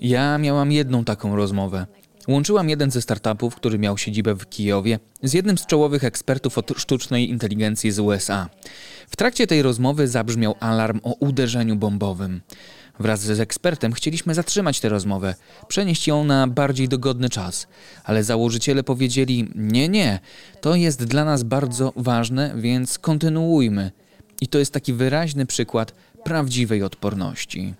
Ja 0.00 0.38
miałam 0.38 0.72
jedną 0.72 1.04
taką 1.04 1.36
rozmowę. 1.36 1.86
Łączyłam 2.28 2.68
jeden 2.68 2.90
ze 2.90 3.02
startupów, 3.02 3.54
który 3.54 3.78
miał 3.78 3.98
siedzibę 3.98 4.34
w 4.34 4.48
Kijowie, 4.48 4.98
z 5.22 5.32
jednym 5.32 5.58
z 5.58 5.66
czołowych 5.66 6.04
ekspertów 6.04 6.58
od 6.58 6.72
sztucznej 6.76 7.30
inteligencji 7.30 7.90
z 7.90 7.98
USA. 7.98 8.48
W 9.08 9.16
trakcie 9.16 9.46
tej 9.46 9.62
rozmowy 9.62 10.08
zabrzmiał 10.08 10.54
alarm 10.60 11.00
o 11.02 11.14
uderzeniu 11.20 11.76
bombowym. 11.76 12.40
Wraz 13.00 13.20
z 13.20 13.40
ekspertem 13.40 13.92
chcieliśmy 13.92 14.34
zatrzymać 14.34 14.80
tę 14.80 14.88
rozmowę, 14.88 15.34
przenieść 15.68 16.08
ją 16.08 16.24
na 16.24 16.46
bardziej 16.46 16.88
dogodny 16.88 17.28
czas, 17.28 17.66
ale 18.04 18.24
założyciele 18.24 18.82
powiedzieli: 18.82 19.48
Nie, 19.54 19.88
nie, 19.88 20.18
to 20.60 20.74
jest 20.74 21.04
dla 21.04 21.24
nas 21.24 21.42
bardzo 21.42 21.92
ważne, 21.96 22.54
więc 22.56 22.98
kontynuujmy. 22.98 23.90
I 24.40 24.48
to 24.48 24.58
jest 24.58 24.72
taki 24.72 24.92
wyraźny 24.92 25.46
przykład 25.46 25.92
prawdziwej 26.24 26.82
odporności. 26.82 27.74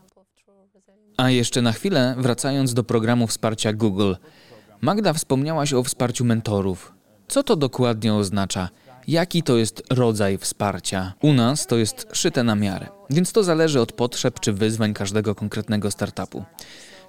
A 1.17 1.31
jeszcze 1.31 1.63
na 1.63 1.73
chwilę, 1.73 2.15
wracając 2.19 2.75
do 2.75 2.85
programu 2.85 3.27
wsparcia 3.27 3.73
Google. 3.73 4.15
Magda 4.81 5.13
wspomniałaś 5.13 5.73
o 5.73 5.83
wsparciu 5.83 6.25
mentorów. 6.25 6.93
Co 7.29 7.43
to 7.43 7.57
dokładnie 7.57 8.15
oznacza? 8.15 8.69
Jaki 9.09 9.43
to 9.43 9.57
jest 9.57 9.83
rodzaj 9.91 10.39
wsparcia? 10.39 11.13
U 11.23 11.33
nas 11.33 11.67
to 11.67 11.77
jest 11.77 12.07
szyte 12.13 12.45
na 12.45 12.55
miarę, 12.55 12.87
więc 13.11 13.33
to 13.33 13.43
zależy 13.43 13.81
od 13.81 13.93
potrzeb 13.93 14.41
czy 14.41 14.53
wyzwań 14.53 14.95
każdego 14.95 15.35
konkretnego 15.35 15.91
startupu. 15.91 16.45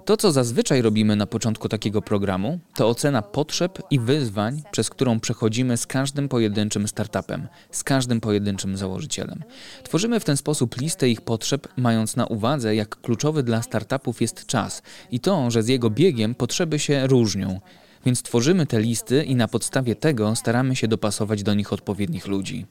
To, 0.04 0.16
co 0.16 0.32
zazwyczaj 0.32 0.82
robimy 0.82 1.16
na 1.16 1.26
początku 1.26 1.68
takiego 1.68 2.02
programu, 2.02 2.58
to 2.74 2.88
ocena 2.88 3.22
potrzeb 3.22 3.82
i 3.90 3.98
wyzwań, 3.98 4.62
przez 4.70 4.90
którą 4.90 5.20
przechodzimy 5.20 5.76
z 5.76 5.86
każdym 5.86 6.28
pojedynczym 6.28 6.88
startupem, 6.88 7.48
z 7.70 7.84
każdym 7.84 8.20
pojedynczym 8.20 8.76
założycielem. 8.76 9.42
Tworzymy 9.82 10.20
w 10.20 10.24
ten 10.24 10.36
sposób 10.36 10.80
listę 10.80 11.08
ich 11.08 11.20
potrzeb, 11.20 11.68
mając 11.76 12.16
na 12.16 12.26
uwadze, 12.26 12.74
jak 12.74 13.00
kluczowy 13.00 13.42
dla 13.42 13.62
startupów 13.62 14.20
jest 14.20 14.46
czas 14.46 14.82
i 15.10 15.20
to, 15.20 15.50
że 15.50 15.62
z 15.62 15.68
jego 15.68 15.90
biegiem 15.90 16.34
potrzeby 16.34 16.78
się 16.78 17.06
różnią. 17.06 17.60
Więc 18.06 18.22
tworzymy 18.22 18.66
te 18.66 18.80
listy 18.80 19.24
i 19.24 19.34
na 19.34 19.48
podstawie 19.48 19.96
tego 19.96 20.36
staramy 20.36 20.76
się 20.76 20.88
dopasować 20.88 21.42
do 21.42 21.54
nich 21.54 21.72
odpowiednich 21.72 22.26
ludzi. 22.26 22.66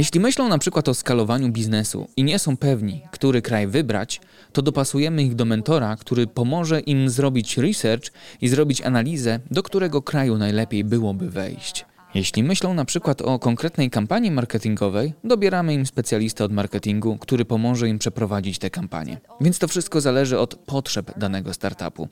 Jeśli 0.00 0.20
myślą 0.20 0.48
na 0.48 0.58
przykład 0.58 0.88
o 0.88 0.94
skalowaniu 0.94 1.48
biznesu 1.48 2.08
i 2.16 2.24
nie 2.24 2.38
są 2.38 2.56
pewni, 2.56 3.02
który 3.10 3.42
kraj 3.42 3.66
wybrać, 3.66 4.20
to 4.52 4.62
dopasujemy 4.62 5.22
ich 5.22 5.34
do 5.34 5.44
mentora, 5.44 5.96
który 5.96 6.26
pomoże 6.26 6.80
im 6.80 7.10
zrobić 7.10 7.58
research 7.58 8.12
i 8.40 8.48
zrobić 8.48 8.82
analizę, 8.82 9.40
do 9.50 9.62
którego 9.62 10.02
kraju 10.02 10.38
najlepiej 10.38 10.84
byłoby 10.84 11.30
wejść. 11.30 11.84
Jeśli 12.14 12.42
myślą 12.42 12.74
na 12.74 12.84
przykład 12.84 13.22
o 13.22 13.38
konkretnej 13.38 13.90
kampanii 13.90 14.30
marketingowej, 14.30 15.12
dobieramy 15.24 15.74
im 15.74 15.86
specjalistę 15.86 16.44
od 16.44 16.52
marketingu, 16.52 17.18
który 17.18 17.44
pomoże 17.44 17.88
im 17.88 17.98
przeprowadzić 17.98 18.58
tę 18.58 18.70
kampanię. 18.70 19.20
Więc 19.40 19.58
to 19.58 19.68
wszystko 19.68 20.00
zależy 20.00 20.38
od 20.38 20.54
potrzeb 20.54 21.18
danego 21.18 21.54
startupu. 21.54 22.08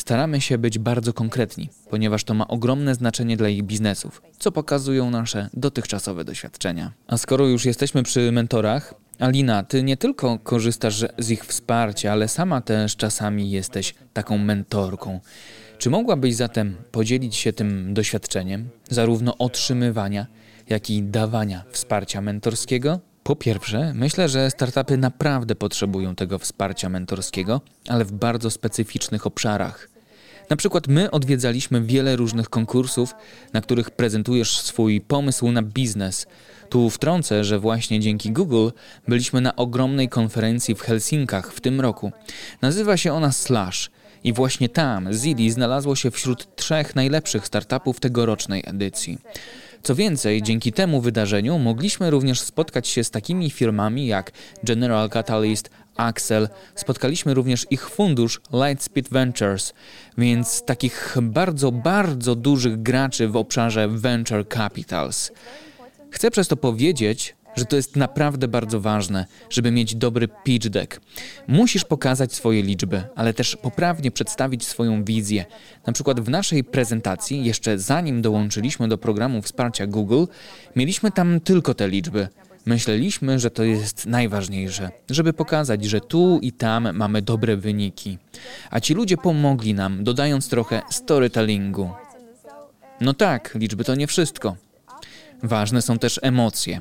Staramy 0.00 0.40
się 0.40 0.58
być 0.58 0.78
bardzo 0.78 1.12
konkretni, 1.12 1.68
ponieważ 1.90 2.24
to 2.24 2.34
ma 2.34 2.48
ogromne 2.48 2.94
znaczenie 2.94 3.36
dla 3.36 3.48
ich 3.48 3.62
biznesów, 3.62 4.22
co 4.38 4.52
pokazują 4.52 5.10
nasze 5.10 5.48
dotychczasowe 5.54 6.24
doświadczenia. 6.24 6.92
A 7.06 7.16
skoro 7.16 7.46
już 7.46 7.64
jesteśmy 7.64 8.02
przy 8.02 8.32
mentorach, 8.32 8.94
Alina, 9.18 9.62
ty 9.62 9.82
nie 9.82 9.96
tylko 9.96 10.38
korzystasz 10.38 11.04
z 11.18 11.30
ich 11.30 11.44
wsparcia, 11.44 12.12
ale 12.12 12.28
sama 12.28 12.60
też 12.60 12.96
czasami 12.96 13.50
jesteś 13.50 13.94
taką 14.12 14.38
mentorką. 14.38 15.20
Czy 15.78 15.90
mogłabyś 15.90 16.34
zatem 16.34 16.76
podzielić 16.92 17.36
się 17.36 17.52
tym 17.52 17.94
doświadczeniem, 17.94 18.68
zarówno 18.90 19.38
otrzymywania, 19.38 20.26
jak 20.68 20.90
i 20.90 21.02
dawania 21.02 21.64
wsparcia 21.70 22.20
mentorskiego? 22.20 23.00
Po 23.22 23.36
pierwsze, 23.36 23.92
myślę, 23.94 24.28
że 24.28 24.50
startupy 24.50 24.96
naprawdę 24.96 25.54
potrzebują 25.54 26.14
tego 26.14 26.38
wsparcia 26.38 26.88
mentorskiego, 26.88 27.60
ale 27.88 28.04
w 28.04 28.12
bardzo 28.12 28.50
specyficznych 28.50 29.26
obszarach. 29.26 29.89
Na 30.50 30.56
przykład 30.56 30.88
my 30.88 31.10
odwiedzaliśmy 31.10 31.80
wiele 31.82 32.16
różnych 32.16 32.48
konkursów, 32.48 33.14
na 33.52 33.60
których 33.60 33.90
prezentujesz 33.90 34.60
swój 34.60 35.00
pomysł 35.00 35.50
na 35.50 35.62
biznes. 35.62 36.26
Tu 36.68 36.90
wtrącę, 36.90 37.44
że 37.44 37.58
właśnie 37.58 38.00
dzięki 38.00 38.32
Google 38.32 38.68
byliśmy 39.08 39.40
na 39.40 39.56
ogromnej 39.56 40.08
konferencji 40.08 40.74
w 40.74 40.80
Helsinkach 40.80 41.52
w 41.52 41.60
tym 41.60 41.80
roku. 41.80 42.12
Nazywa 42.62 42.96
się 42.96 43.12
ona 43.12 43.32
Slash. 43.32 43.90
I 44.24 44.32
właśnie 44.32 44.68
tam 44.68 45.12
Zili 45.12 45.50
znalazło 45.50 45.96
się 45.96 46.10
wśród 46.10 46.56
trzech 46.56 46.96
najlepszych 46.96 47.46
startupów 47.46 48.00
tegorocznej 48.00 48.62
edycji. 48.66 49.18
Co 49.82 49.94
więcej, 49.94 50.42
dzięki 50.42 50.72
temu 50.72 51.00
wydarzeniu 51.00 51.58
mogliśmy 51.58 52.10
również 52.10 52.40
spotkać 52.40 52.88
się 52.88 53.04
z 53.04 53.10
takimi 53.10 53.50
firmami 53.50 54.06
jak 54.06 54.32
General 54.64 55.10
Catalyst, 55.10 55.70
Axel. 56.00 56.48
Spotkaliśmy 56.74 57.34
również 57.34 57.66
ich 57.70 57.90
fundusz 57.90 58.40
Lightspeed 58.52 59.08
Ventures, 59.08 59.72
więc 60.18 60.62
takich 60.62 61.16
bardzo, 61.22 61.72
bardzo 61.72 62.34
dużych 62.34 62.82
graczy 62.82 63.28
w 63.28 63.36
obszarze 63.36 63.88
venture 63.88 64.48
capitals. 64.48 65.32
Chcę 66.10 66.30
przez 66.30 66.48
to 66.48 66.56
powiedzieć, 66.56 67.36
że 67.56 67.64
to 67.64 67.76
jest 67.76 67.96
naprawdę 67.96 68.48
bardzo 68.48 68.80
ważne, 68.80 69.26
żeby 69.50 69.70
mieć 69.70 69.94
dobry 69.94 70.28
pitch 70.44 70.68
deck. 70.68 71.00
Musisz 71.48 71.84
pokazać 71.84 72.34
swoje 72.34 72.62
liczby, 72.62 73.02
ale 73.16 73.34
też 73.34 73.56
poprawnie 73.56 74.10
przedstawić 74.10 74.66
swoją 74.66 75.04
wizję. 75.04 75.44
Na 75.86 75.92
przykład 75.92 76.20
w 76.20 76.28
naszej 76.28 76.64
prezentacji, 76.64 77.44
jeszcze 77.44 77.78
zanim 77.78 78.22
dołączyliśmy 78.22 78.88
do 78.88 78.98
programu 78.98 79.42
wsparcia 79.42 79.86
Google, 79.86 80.24
mieliśmy 80.76 81.10
tam 81.10 81.40
tylko 81.40 81.74
te 81.74 81.88
liczby. 81.88 82.28
Myśleliśmy, 82.66 83.38
że 83.38 83.50
to 83.50 83.62
jest 83.64 84.06
najważniejsze, 84.06 84.90
żeby 85.10 85.32
pokazać, 85.32 85.84
że 85.84 86.00
tu 86.00 86.38
i 86.42 86.52
tam 86.52 86.96
mamy 86.96 87.22
dobre 87.22 87.56
wyniki. 87.56 88.18
A 88.70 88.80
ci 88.80 88.94
ludzie 88.94 89.16
pomogli 89.16 89.74
nam, 89.74 90.04
dodając 90.04 90.48
trochę 90.48 90.82
storytellingu. 90.90 91.90
No 93.00 93.14
tak, 93.14 93.54
liczby 93.54 93.84
to 93.84 93.94
nie 93.94 94.06
wszystko. 94.06 94.56
Ważne 95.42 95.82
są 95.82 95.98
też 95.98 96.20
emocje. 96.22 96.80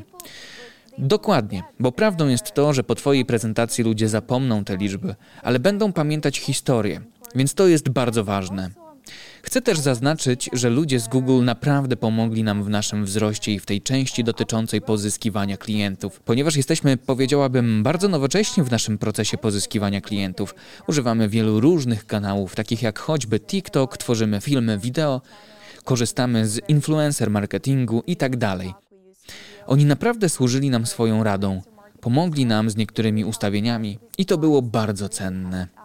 Dokładnie, 0.98 1.64
bo 1.80 1.92
prawdą 1.92 2.28
jest 2.28 2.52
to, 2.52 2.74
że 2.74 2.84
po 2.84 2.96
Twojej 2.96 3.26
prezentacji 3.26 3.84
ludzie 3.84 4.10
zapomną 4.10 4.64
te 4.64 4.78
liczby, 4.78 5.16
ale 5.44 5.60
będą 5.60 5.94
pamiętać 5.94 6.40
historię, 6.40 7.02
więc 7.36 7.54
to 7.54 7.68
jest 7.68 7.90
bardzo 7.90 8.24
ważne. 8.24 8.70
Chcę 9.44 9.62
też 9.62 9.80
zaznaczyć, 9.80 10.50
że 10.54 10.70
ludzie 10.70 11.00
z 11.00 11.08
Google 11.08 11.44
naprawdę 11.44 11.98
pomogli 11.98 12.44
nam 12.44 12.64
w 12.64 12.70
naszym 12.70 13.06
wzroście 13.06 13.54
i 13.54 13.60
w 13.60 13.66
tej 13.66 13.82
części 13.82 14.24
dotyczącej 14.24 14.82
pozyskiwania 14.82 15.58
klientów, 15.58 16.20
ponieważ 16.20 16.56
jesteśmy, 16.56 16.98
powiedziałabym, 16.98 17.84
bardzo 17.84 18.08
nowocześni 18.08 18.64
w 18.64 18.72
naszym 18.72 18.98
procesie 18.98 19.38
pozyskiwania 19.38 20.02
klientów. 20.02 20.56
Używamy 20.88 21.30
wielu 21.30 21.60
różnych 21.60 22.06
kanałów, 22.06 22.56
takich 22.56 22.82
jak 22.82 23.00
choćby 23.00 23.40
TikTok, 23.40 23.98
tworzymy 23.98 24.42
filmy, 24.42 24.78
wideo, 24.78 25.22
korzystamy 25.84 26.48
z 26.48 26.70
influencer 26.70 27.30
marketingu 27.30 28.04
i 28.08 28.16
tak. 28.16 28.32
Oni 29.68 29.86
naprawdę 29.86 30.30
służyli 30.30 30.70
nam 30.70 30.86
swoją 30.86 31.24
radą, 31.24 31.62
pomogli 32.02 32.46
nam 32.46 32.70
z 32.70 32.76
niektórymi 32.76 33.26
ustawieniami 33.26 34.00
i 34.18 34.26
to 34.26 34.38
było 34.38 34.62
bardzo 34.62 35.10
cenne. 35.10 35.79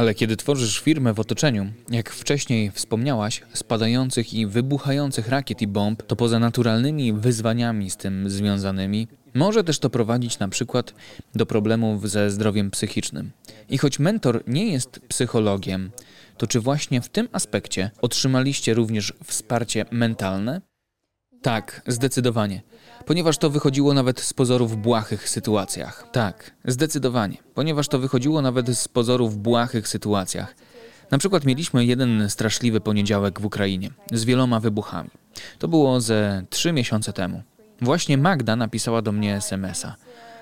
Ale 0.00 0.14
kiedy 0.14 0.36
tworzysz 0.36 0.80
firmę 0.80 1.14
w 1.14 1.20
otoczeniu, 1.20 1.72
jak 1.90 2.10
wcześniej 2.10 2.70
wspomniałaś, 2.70 3.42
spadających 3.52 4.34
i 4.34 4.46
wybuchających 4.46 5.28
rakiet 5.28 5.62
i 5.62 5.66
bomb, 5.66 6.02
to 6.02 6.16
poza 6.16 6.38
naturalnymi 6.38 7.12
wyzwaniami 7.12 7.90
z 7.90 7.96
tym 7.96 8.30
związanymi, 8.30 9.08
może 9.34 9.64
też 9.64 9.78
to 9.78 9.90
prowadzić 9.90 10.38
na 10.38 10.48
przykład 10.48 10.94
do 11.34 11.46
problemów 11.46 12.10
ze 12.10 12.30
zdrowiem 12.30 12.70
psychicznym. 12.70 13.30
I 13.68 13.78
choć 13.78 13.98
mentor 13.98 14.42
nie 14.46 14.72
jest 14.72 15.00
psychologiem, 15.08 15.90
to 16.36 16.46
czy 16.46 16.60
właśnie 16.60 17.00
w 17.00 17.08
tym 17.08 17.28
aspekcie 17.32 17.90
otrzymaliście 18.02 18.74
również 18.74 19.12
wsparcie 19.24 19.84
mentalne? 19.90 20.60
Tak, 21.42 21.82
zdecydowanie. 21.86 22.62
Ponieważ 23.06 23.38
to 23.38 23.50
wychodziło 23.50 23.94
nawet 23.94 24.20
z 24.20 24.32
pozorów 24.32 24.76
błahych 24.76 25.28
sytuacjach. 25.28 26.08
Tak, 26.12 26.50
zdecydowanie. 26.64 27.36
Ponieważ 27.54 27.88
to 27.88 27.98
wychodziło 27.98 28.42
nawet 28.42 28.78
z 28.78 28.88
pozorów 28.88 29.38
błahych 29.38 29.88
sytuacjach. 29.88 30.54
Na 31.10 31.18
przykład 31.18 31.44
mieliśmy 31.44 31.84
jeden 31.84 32.30
straszliwy 32.30 32.80
poniedziałek 32.80 33.40
w 33.40 33.44
Ukrainie 33.44 33.90
z 34.12 34.24
wieloma 34.24 34.60
wybuchami. 34.60 35.10
To 35.58 35.68
było 35.68 36.00
ze 36.00 36.44
trzy 36.50 36.72
miesiące 36.72 37.12
temu. 37.12 37.42
Właśnie 37.80 38.18
Magda 38.18 38.56
napisała 38.56 39.02
do 39.02 39.12
mnie 39.12 39.36
SMS-a. 39.36 39.96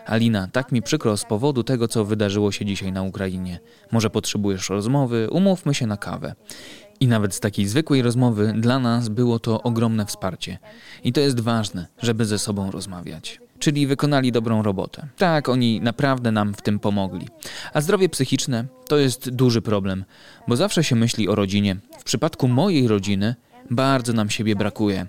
Alina, 0.07 0.49
tak 0.53 0.73
mi 0.73 0.83
przykro 0.83 1.17
z 1.17 1.25
powodu 1.25 1.65
tego, 1.65 1.89
co 1.89 2.05
wydarzyło 2.05 2.53
się 2.53 2.65
dzisiaj 2.65 2.93
na 2.93 3.03
Ukrainie. 3.03 3.61
Może 3.93 4.11
potrzebujesz 4.11 4.69
rozmowy, 4.69 5.29
umówmy 5.31 5.75
się 5.75 5.87
na 5.87 5.97
kawę. 5.97 6.35
I 7.01 7.09
nawet 7.09 7.35
z 7.35 7.41
takiej 7.41 7.67
zwykłej 7.67 8.03
rozmowy 8.03 8.55
dla 8.57 8.79
nas 8.79 9.09
było 9.09 9.39
to 9.39 9.63
ogromne 9.63 10.07
wsparcie. 10.07 10.59
I 11.05 11.13
to 11.13 11.21
jest 11.21 11.41
ważne, 11.41 11.87
żeby 12.03 12.25
ze 12.25 12.39
sobą 12.39 12.71
rozmawiać. 12.71 13.41
Czyli 13.59 13.87
wykonali 13.87 14.33
dobrą 14.33 14.63
robotę. 14.63 15.07
Tak, 15.17 15.49
oni 15.49 15.81
naprawdę 15.81 16.33
nam 16.33 16.55
w 16.55 16.63
tym 16.63 16.79
pomogli. 16.79 17.29
A 17.73 17.81
zdrowie 17.81 18.09
psychiczne 18.09 18.65
to 18.89 18.99
jest 18.99 19.31
duży 19.31 19.63
problem, 19.63 20.05
bo 20.49 20.57
zawsze 20.57 20.85
się 20.85 20.97
myśli 20.97 21.29
o 21.29 21.35
rodzinie. 21.35 21.77
W 21.99 22.05
przypadku 22.05 22.49
mojej 22.49 22.89
rodziny 22.89 23.35
bardzo 23.71 24.13
nam 24.13 24.31
siebie 24.31 24.57
brakuje. 24.57 25.07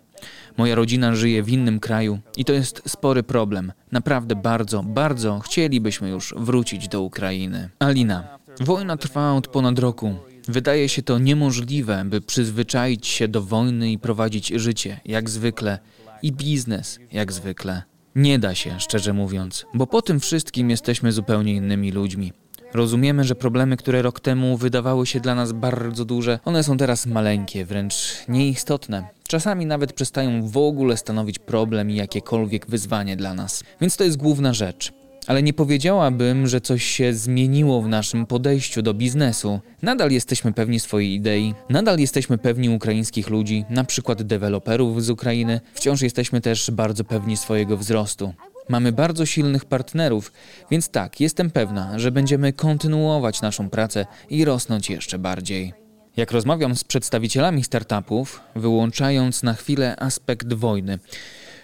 Moja 0.57 0.75
rodzina 0.75 1.15
żyje 1.15 1.43
w 1.43 1.49
innym 1.49 1.79
kraju 1.79 2.19
i 2.37 2.45
to 2.45 2.53
jest 2.53 2.81
spory 2.87 3.23
problem. 3.23 3.71
Naprawdę 3.91 4.35
bardzo, 4.35 4.83
bardzo 4.83 5.39
chcielibyśmy 5.39 6.09
już 6.09 6.33
wrócić 6.37 6.87
do 6.87 7.01
Ukrainy. 7.01 7.69
Alina, 7.79 8.39
wojna 8.59 8.97
trwa 8.97 9.33
od 9.33 9.47
ponad 9.47 9.79
roku. 9.79 10.15
Wydaje 10.49 10.89
się 10.89 11.01
to 11.01 11.19
niemożliwe, 11.19 12.03
by 12.05 12.21
przyzwyczaić 12.21 13.07
się 13.07 13.27
do 13.27 13.41
wojny 13.41 13.91
i 13.91 13.97
prowadzić 13.97 14.47
życie 14.47 14.99
jak 15.05 15.29
zwykle 15.29 15.79
i 16.21 16.31
biznes 16.31 16.99
jak 17.11 17.31
zwykle. 17.33 17.83
Nie 18.15 18.39
da 18.39 18.55
się, 18.55 18.79
szczerze 18.79 19.13
mówiąc, 19.13 19.65
bo 19.73 19.87
po 19.87 20.01
tym 20.01 20.19
wszystkim 20.19 20.69
jesteśmy 20.69 21.11
zupełnie 21.11 21.53
innymi 21.53 21.91
ludźmi. 21.91 22.33
Rozumiemy, 22.73 23.23
że 23.23 23.35
problemy, 23.35 23.77
które 23.77 24.01
rok 24.01 24.19
temu 24.19 24.57
wydawały 24.57 25.05
się 25.05 25.19
dla 25.19 25.35
nas 25.35 25.51
bardzo 25.51 26.05
duże, 26.05 26.39
one 26.45 26.63
są 26.63 26.77
teraz 26.77 27.05
maleńkie, 27.05 27.65
wręcz 27.65 27.95
nieistotne. 28.27 29.07
Czasami 29.27 29.65
nawet 29.65 29.93
przestają 29.93 30.47
w 30.47 30.57
ogóle 30.57 30.97
stanowić 30.97 31.39
problem 31.39 31.91
i 31.91 31.95
jakiekolwiek 31.95 32.67
wyzwanie 32.67 33.17
dla 33.17 33.33
nas. 33.33 33.63
Więc 33.81 33.97
to 33.97 34.03
jest 34.03 34.17
główna 34.17 34.53
rzecz. 34.53 34.98
Ale 35.27 35.43
nie 35.43 35.53
powiedziałabym, 35.53 36.47
że 36.47 36.61
coś 36.61 36.83
się 36.83 37.13
zmieniło 37.13 37.81
w 37.81 37.87
naszym 37.87 38.25
podejściu 38.25 38.81
do 38.81 38.93
biznesu. 38.93 39.59
Nadal 39.81 40.11
jesteśmy 40.11 40.53
pewni 40.53 40.79
swojej 40.79 41.13
idei, 41.13 41.53
nadal 41.69 41.99
jesteśmy 41.99 42.37
pewni 42.37 42.69
ukraińskich 42.69 43.29
ludzi, 43.29 43.65
na 43.69 43.83
przykład 43.83 44.23
deweloperów 44.23 45.03
z 45.03 45.09
Ukrainy. 45.09 45.61
Wciąż 45.73 46.01
jesteśmy 46.01 46.41
też 46.41 46.71
bardzo 46.71 47.03
pewni 47.03 47.37
swojego 47.37 47.77
wzrostu. 47.77 48.33
Mamy 48.69 48.91
bardzo 48.91 49.25
silnych 49.25 49.65
partnerów, 49.65 50.31
więc 50.71 50.89
tak, 50.89 51.21
jestem 51.21 51.51
pewna, 51.51 51.99
że 51.99 52.11
będziemy 52.11 52.53
kontynuować 52.53 53.41
naszą 53.41 53.69
pracę 53.69 54.05
i 54.29 54.45
rosnąć 54.45 54.89
jeszcze 54.89 55.19
bardziej. 55.19 55.73
Jak 56.17 56.31
rozmawiam 56.31 56.75
z 56.75 56.83
przedstawicielami 56.83 57.63
startupów, 57.63 58.41
wyłączając 58.55 59.43
na 59.43 59.53
chwilę 59.53 59.95
aspekt 59.99 60.53
wojny, 60.53 60.99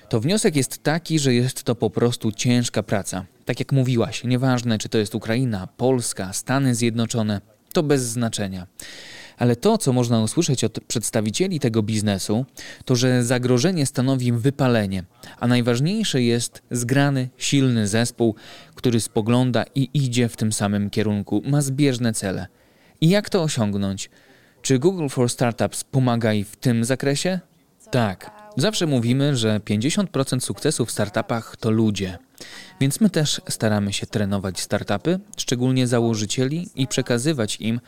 to 0.09 0.19
wniosek 0.19 0.55
jest 0.55 0.83
taki, 0.83 1.19
że 1.19 1.33
jest 1.33 1.63
to 1.63 1.75
po 1.75 1.89
prostu 1.89 2.31
ciężka 2.31 2.83
praca. 2.83 3.25
Tak 3.45 3.59
jak 3.59 3.71
mówiłaś, 3.71 4.23
nieważne 4.23 4.77
czy 4.77 4.89
to 4.89 4.97
jest 4.97 5.15
Ukraina, 5.15 5.67
Polska, 5.67 6.33
Stany 6.33 6.75
Zjednoczone, 6.75 7.41
to 7.73 7.83
bez 7.83 8.01
znaczenia. 8.01 8.67
Ale 9.37 9.55
to, 9.55 9.77
co 9.77 9.93
można 9.93 10.21
usłyszeć 10.21 10.63
od 10.63 10.79
przedstawicieli 10.87 11.59
tego 11.59 11.83
biznesu, 11.83 12.45
to 12.85 12.95
że 12.95 13.23
zagrożenie 13.23 13.85
stanowi 13.85 14.31
wypalenie, 14.31 15.03
a 15.39 15.47
najważniejsze 15.47 16.21
jest 16.21 16.61
zgrany, 16.71 17.29
silny 17.37 17.87
zespół, 17.87 18.35
który 18.75 18.99
spogląda 18.99 19.65
i 19.75 19.89
idzie 19.93 20.29
w 20.29 20.37
tym 20.37 20.53
samym 20.53 20.89
kierunku, 20.89 21.41
ma 21.45 21.61
zbieżne 21.61 22.13
cele. 22.13 22.47
I 23.01 23.09
jak 23.09 23.29
to 23.29 23.43
osiągnąć? 23.43 24.09
Czy 24.61 24.79
Google 24.79 25.07
for 25.07 25.29
Startups 25.29 25.83
pomaga 25.83 26.33
i 26.33 26.43
w 26.43 26.55
tym 26.55 26.85
zakresie? 26.85 27.39
Tak. 27.91 28.31
Zawsze 28.57 28.85
mówimy, 28.85 29.37
że 29.37 29.59
50% 29.59 30.39
sukcesu 30.39 30.85
w 30.85 30.91
startupach 30.91 31.57
to 31.57 31.71
ludzie. 31.71 32.17
Więc 32.79 33.01
my 33.01 33.09
też 33.09 33.41
staramy 33.49 33.93
się 33.93 34.07
trenować 34.07 34.59
startupy, 34.59 35.19
szczególnie 35.37 35.87
założycieli, 35.87 36.69
i 36.75 36.87
przekazywać 36.87 37.57
im, 37.59 37.79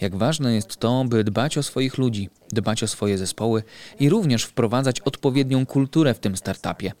jak 0.00 0.16
ważne 0.16 0.54
jest 0.54 0.76
to, 0.76 1.04
by 1.04 1.24
dbać 1.24 1.58
o 1.58 1.62
swoich 1.62 1.98
ludzi, 1.98 2.30
dbać 2.48 2.82
o 2.82 2.88
swoje 2.88 3.18
zespoły 3.18 3.62
i 4.00 4.08
również 4.08 4.44
wprowadzać 4.44 5.00
odpowiednią 5.00 5.66
kulturę 5.66 6.14
w 6.14 6.18
tym 6.18 6.36
startupie. 6.36 6.92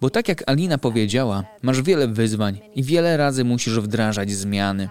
Bo 0.00 0.10
tak 0.10 0.28
jak 0.28 0.50
Alina 0.50 0.78
powiedziała, 0.78 1.44
masz 1.62 1.82
wiele 1.82 2.08
wyzwań 2.08 2.58
i 2.74 2.82
wiele 2.82 3.16
razy 3.16 3.44
musisz 3.44 3.80
wdrażać 3.80 4.30
zmiany. 4.30 4.88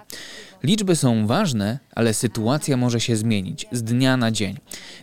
Liczby 0.64 0.96
są 0.96 1.28
ważne, 1.28 1.80
ale 1.96 2.14
sytuacja 2.14 2.78
może 2.78 3.00
się 3.00 3.16
zmienić 3.16 3.66
z 3.72 3.84
dnia 3.84 4.18
na 4.18 4.32
dzień. 4.32 4.58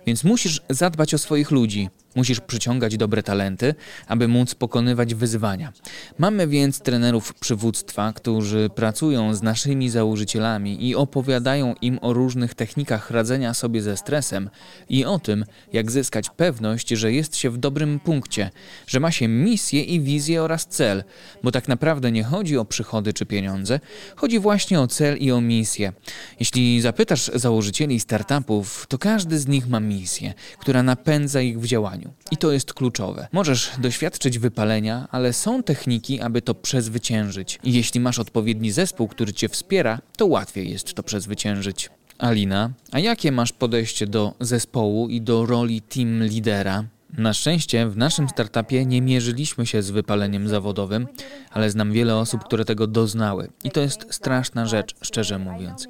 Więc 0.07 0.25
musisz 0.25 0.63
zadbać 0.71 1.15
o 1.15 1.19
swoich 1.19 1.51
ludzi, 1.51 1.89
Musisz 2.17 2.41
przyciągać 2.41 2.97
dobre 2.97 3.23
talenty, 3.23 3.75
aby 4.07 4.29
móc 4.29 4.55
pokonywać 4.55 5.15
wyzwania. 5.15 5.73
Mamy 6.19 6.47
więc 6.47 6.81
trenerów 6.81 7.35
przywództwa, 7.35 8.13
którzy 8.13 8.71
pracują 8.75 9.35
z 9.35 9.43
naszymi 9.43 9.91
założycielami 9.91 10.89
i 10.89 10.95
opowiadają 10.95 11.75
im 11.83 11.99
o 12.03 12.13
różnych 12.13 12.55
technikach 12.55 13.11
radzenia 13.11 13.55
sobie 13.55 13.83
ze 13.83 13.97
stresem 13.97 14.51
i 14.89 15.05
o 15.05 15.19
tym, 15.19 15.45
jak 15.73 15.91
zyskać 15.91 16.31
pewność, 16.31 16.89
że 16.89 17.13
jest 17.13 17.37
się 17.37 17.51
w 17.51 17.59
dobrym 17.59 18.01
punkcie, 18.01 18.51
że 18.87 19.01
ma 19.01 19.11
się 19.11 19.29
misję 19.29 19.83
i 19.83 20.01
wizję 20.01 20.43
oraz 20.43 20.67
cel, 20.67 21.05
bo 21.43 21.53
tak 21.53 21.69
naprawdę 21.69 22.13
nie 22.13 22.25
chodzi 22.25 22.59
o 22.59 22.65
przychody 22.65 23.13
czy 23.13 23.27
pieniądze, 23.27 23.81
chodzi 24.17 24.39
właśnie 24.39 24.81
o 24.81 24.87
cel 24.87 25.19
i 25.19 25.33
o 25.33 25.41
misję. 25.41 25.93
Jeśli 26.41 26.81
zapytasz 26.81 27.31
założycieli 27.35 28.01
startupów, 28.01 28.87
to 28.89 28.99
każdy 28.99 29.39
z 29.39 29.47
nich 29.47 29.69
ma 29.69 29.81
misję, 29.81 30.35
która 30.59 30.83
napędza 30.83 31.41
ich 31.41 31.61
w 31.61 31.67
działaniu. 31.67 32.06
I 32.31 32.37
to 32.37 32.53
jest 32.53 32.75
kluczowe. 32.75 33.29
Możesz 33.33 33.71
doświadczyć 33.79 34.39
wypalenia, 34.39 35.09
ale 35.11 35.33
są 35.33 35.63
techniki, 35.63 36.21
aby 36.21 36.43
to 36.43 36.55
przezwyciężyć. 36.55 37.59
I 37.65 37.73
jeśli 37.73 38.01
masz 38.01 38.19
odpowiedni 38.19 38.73
zespół, 38.73 39.09
który 39.09 39.33
cię 39.33 39.49
wspiera, 39.49 39.99
to 40.17 40.27
łatwiej 40.27 40.71
jest 40.71 40.95
to 40.95 41.03
przezwyciężyć. 41.03 41.91
Alina, 42.19 42.71
a 42.93 42.99
jakie 42.99 43.33
masz 43.33 43.53
podejście 43.53 44.07
do 44.07 44.35
zespołu 44.41 45.09
i 45.09 45.21
do 45.21 45.47
roli 45.47 45.83
team 45.83 46.25
lidera? 46.25 46.85
Na 47.17 47.35
szczęście 47.35 47.87
w 47.87 47.97
naszym 47.97 48.29
startupie 48.29 48.87
nie 48.87 49.03
mierzyliśmy 49.03 49.67
się 49.67 49.83
z 49.83 49.91
wypaleniem 49.91 50.49
zawodowym, 50.49 51.07
ale 51.51 51.71
znam 51.71 51.93
wiele 51.93 52.17
osób, 52.17 52.45
które 52.45 52.65
tego 52.65 52.87
doznały. 52.87 53.49
I 53.65 53.71
to 53.71 53.81
jest 53.81 54.07
straszna 54.11 54.67
rzecz, 54.67 54.95
szczerze 55.01 55.39
mówiąc. 55.39 55.89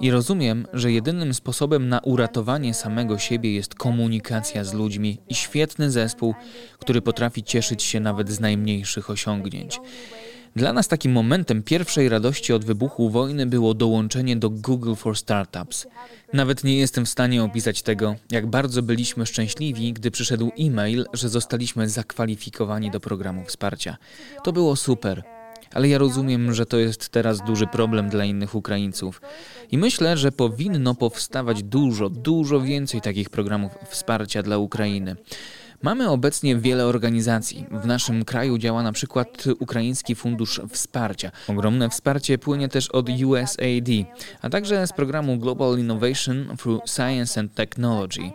I 0.00 0.10
rozumiem, 0.10 0.66
że 0.72 0.92
jedynym 0.92 1.34
sposobem 1.34 1.88
na 1.88 2.00
uratowanie 2.00 2.74
samego 2.74 3.18
siebie 3.18 3.54
jest 3.54 3.74
komunikacja 3.74 4.64
z 4.64 4.74
ludźmi 4.74 5.18
i 5.28 5.34
świetny 5.34 5.90
zespół, 5.90 6.34
który 6.78 7.02
potrafi 7.02 7.42
cieszyć 7.42 7.82
się 7.82 8.00
nawet 8.00 8.30
z 8.30 8.40
najmniejszych 8.40 9.10
osiągnięć. 9.10 9.80
Dla 10.56 10.72
nas 10.72 10.88
takim 10.88 11.12
momentem 11.12 11.62
pierwszej 11.62 12.08
radości 12.08 12.52
od 12.52 12.64
wybuchu 12.64 13.10
wojny 13.10 13.46
było 13.46 13.74
dołączenie 13.74 14.36
do 14.36 14.50
Google 14.50 14.94
for 14.94 15.16
Startups. 15.16 15.86
Nawet 16.32 16.64
nie 16.64 16.78
jestem 16.78 17.06
w 17.06 17.08
stanie 17.08 17.44
opisać 17.44 17.82
tego, 17.82 18.14
jak 18.30 18.46
bardzo 18.46 18.82
byliśmy 18.82 19.26
szczęśliwi, 19.26 19.92
gdy 19.92 20.10
przyszedł 20.10 20.52
e-mail, 20.58 21.06
że 21.12 21.28
zostaliśmy 21.28 21.88
zakwalifikowani 21.88 22.90
do 22.90 23.00
programu 23.00 23.44
wsparcia. 23.44 23.96
To 24.44 24.52
było 24.52 24.76
super. 24.76 25.22
Ale 25.72 25.88
ja 25.88 25.98
rozumiem, 25.98 26.54
że 26.54 26.66
to 26.66 26.78
jest 26.78 27.08
teraz 27.08 27.44
duży 27.44 27.66
problem 27.66 28.08
dla 28.08 28.24
innych 28.24 28.54
Ukraińców. 28.54 29.20
I 29.70 29.78
myślę, 29.78 30.16
że 30.16 30.32
powinno 30.32 30.94
powstawać 30.94 31.62
dużo, 31.62 32.10
dużo 32.10 32.60
więcej 32.60 33.00
takich 33.00 33.30
programów 33.30 33.72
wsparcia 33.88 34.42
dla 34.42 34.58
Ukrainy. 34.58 35.16
Mamy 35.82 36.08
obecnie 36.08 36.56
wiele 36.56 36.86
organizacji. 36.86 37.66
W 37.70 37.86
naszym 37.86 38.24
kraju 38.24 38.58
działa 38.58 38.82
na 38.82 38.92
przykład 38.92 39.44
Ukraiński 39.60 40.14
Fundusz 40.14 40.60
Wsparcia. 40.70 41.30
Ogromne 41.48 41.90
wsparcie 41.90 42.38
płynie 42.38 42.68
też 42.68 42.88
od 42.88 43.08
USAID, 43.08 43.88
a 44.42 44.50
także 44.50 44.86
z 44.86 44.92
programu 44.92 45.36
Global 45.36 45.78
Innovation 45.78 46.56
through 46.56 46.82
Science 46.86 47.40
and 47.40 47.54
Technology. 47.54 48.32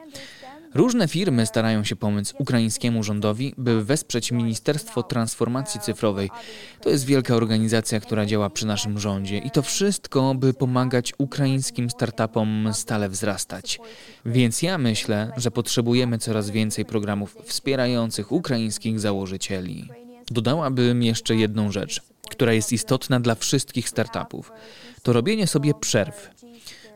Różne 0.75 1.07
firmy 1.07 1.45
starają 1.45 1.83
się 1.83 1.95
pomóc 1.95 2.33
ukraińskiemu 2.37 3.03
rządowi, 3.03 3.53
by 3.57 3.83
wesprzeć 3.83 4.31
Ministerstwo 4.31 5.03
Transformacji 5.03 5.79
Cyfrowej. 5.79 6.29
To 6.81 6.89
jest 6.89 7.05
wielka 7.05 7.35
organizacja, 7.35 7.99
która 7.99 8.25
działa 8.25 8.49
przy 8.49 8.65
naszym 8.65 8.99
rządzie 8.99 9.37
i 9.37 9.51
to 9.51 9.61
wszystko, 9.61 10.35
by 10.35 10.53
pomagać 10.53 11.13
ukraińskim 11.17 11.89
startupom 11.89 12.69
stale 12.73 13.09
wzrastać. 13.09 13.79
Więc 14.25 14.61
ja 14.61 14.77
myślę, 14.77 15.31
że 15.37 15.51
potrzebujemy 15.51 16.17
coraz 16.17 16.49
więcej 16.49 16.85
programów 16.85 17.37
wspierających 17.45 18.31
ukraińskich 18.31 18.99
założycieli. 18.99 19.89
Dodałabym 20.31 21.03
jeszcze 21.03 21.35
jedną 21.35 21.71
rzecz, 21.71 22.01
która 22.29 22.53
jest 22.53 22.71
istotna 22.71 23.19
dla 23.19 23.35
wszystkich 23.35 23.89
startupów. 23.89 24.51
To 25.03 25.13
robienie 25.13 25.47
sobie 25.47 25.73
przerw. 25.73 26.42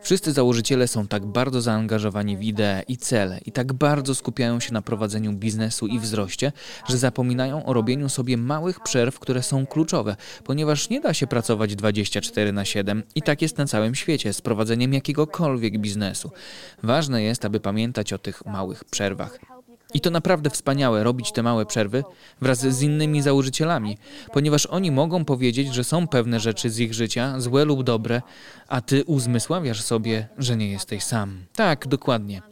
Wszyscy 0.02 0.32
założyciele 0.32 0.88
są 0.88 1.06
tak 1.06 1.26
bardzo 1.26 1.60
zaangażowani 1.60 2.36
w 2.36 2.42
ideę 2.42 2.82
i 2.88 2.96
cele 2.96 3.40
i 3.46 3.52
tak 3.52 3.72
bardzo 3.72 4.14
skupiają 4.14 4.60
się 4.60 4.72
na 4.72 4.82
prowadzeniu 4.82 5.32
biznesu 5.32 5.86
i 5.86 5.98
wzroście, 5.98 6.52
że 6.88 6.98
zapominają 6.98 7.66
o 7.66 7.72
robieniu 7.72 8.08
sobie 8.08 8.36
małych 8.36 8.80
przerw, 8.80 9.18
które 9.18 9.42
są 9.42 9.66
kluczowe, 9.66 10.16
ponieważ 10.44 10.90
nie 10.90 11.00
da 11.00 11.14
się 11.14 11.26
pracować 11.26 11.76
24 11.76 12.52
na 12.52 12.64
7 12.64 13.02
i 13.14 13.22
tak 13.22 13.42
jest 13.42 13.58
na 13.58 13.66
całym 13.66 13.94
świecie 13.94 14.32
z 14.32 14.40
prowadzeniem 14.40 14.94
jakiegokolwiek 14.94 15.78
biznesu. 15.78 16.30
Ważne 16.82 17.22
jest, 17.22 17.44
aby 17.44 17.60
pamiętać 17.60 18.12
o 18.12 18.18
tych 18.18 18.46
małych 18.46 18.84
przerwach. 18.84 19.57
I 19.94 20.00
to 20.00 20.10
naprawdę 20.10 20.50
wspaniałe 20.50 21.04
robić 21.04 21.32
te 21.32 21.42
małe 21.42 21.66
przerwy 21.66 22.04
wraz 22.40 22.58
z 22.58 22.82
innymi 22.82 23.22
założycielami, 23.22 23.98
ponieważ 24.32 24.66
oni 24.66 24.90
mogą 24.90 25.24
powiedzieć, 25.24 25.74
że 25.74 25.84
są 25.84 26.08
pewne 26.08 26.40
rzeczy 26.40 26.70
z 26.70 26.78
ich 26.78 26.94
życia, 26.94 27.40
złe 27.40 27.64
lub 27.64 27.82
dobre, 27.82 28.22
a 28.68 28.80
ty 28.80 29.04
uzmysławiasz 29.04 29.82
sobie, 29.82 30.28
że 30.38 30.56
nie 30.56 30.70
jesteś 30.70 31.04
sam. 31.04 31.44
Tak, 31.54 31.86
dokładnie. 31.86 32.42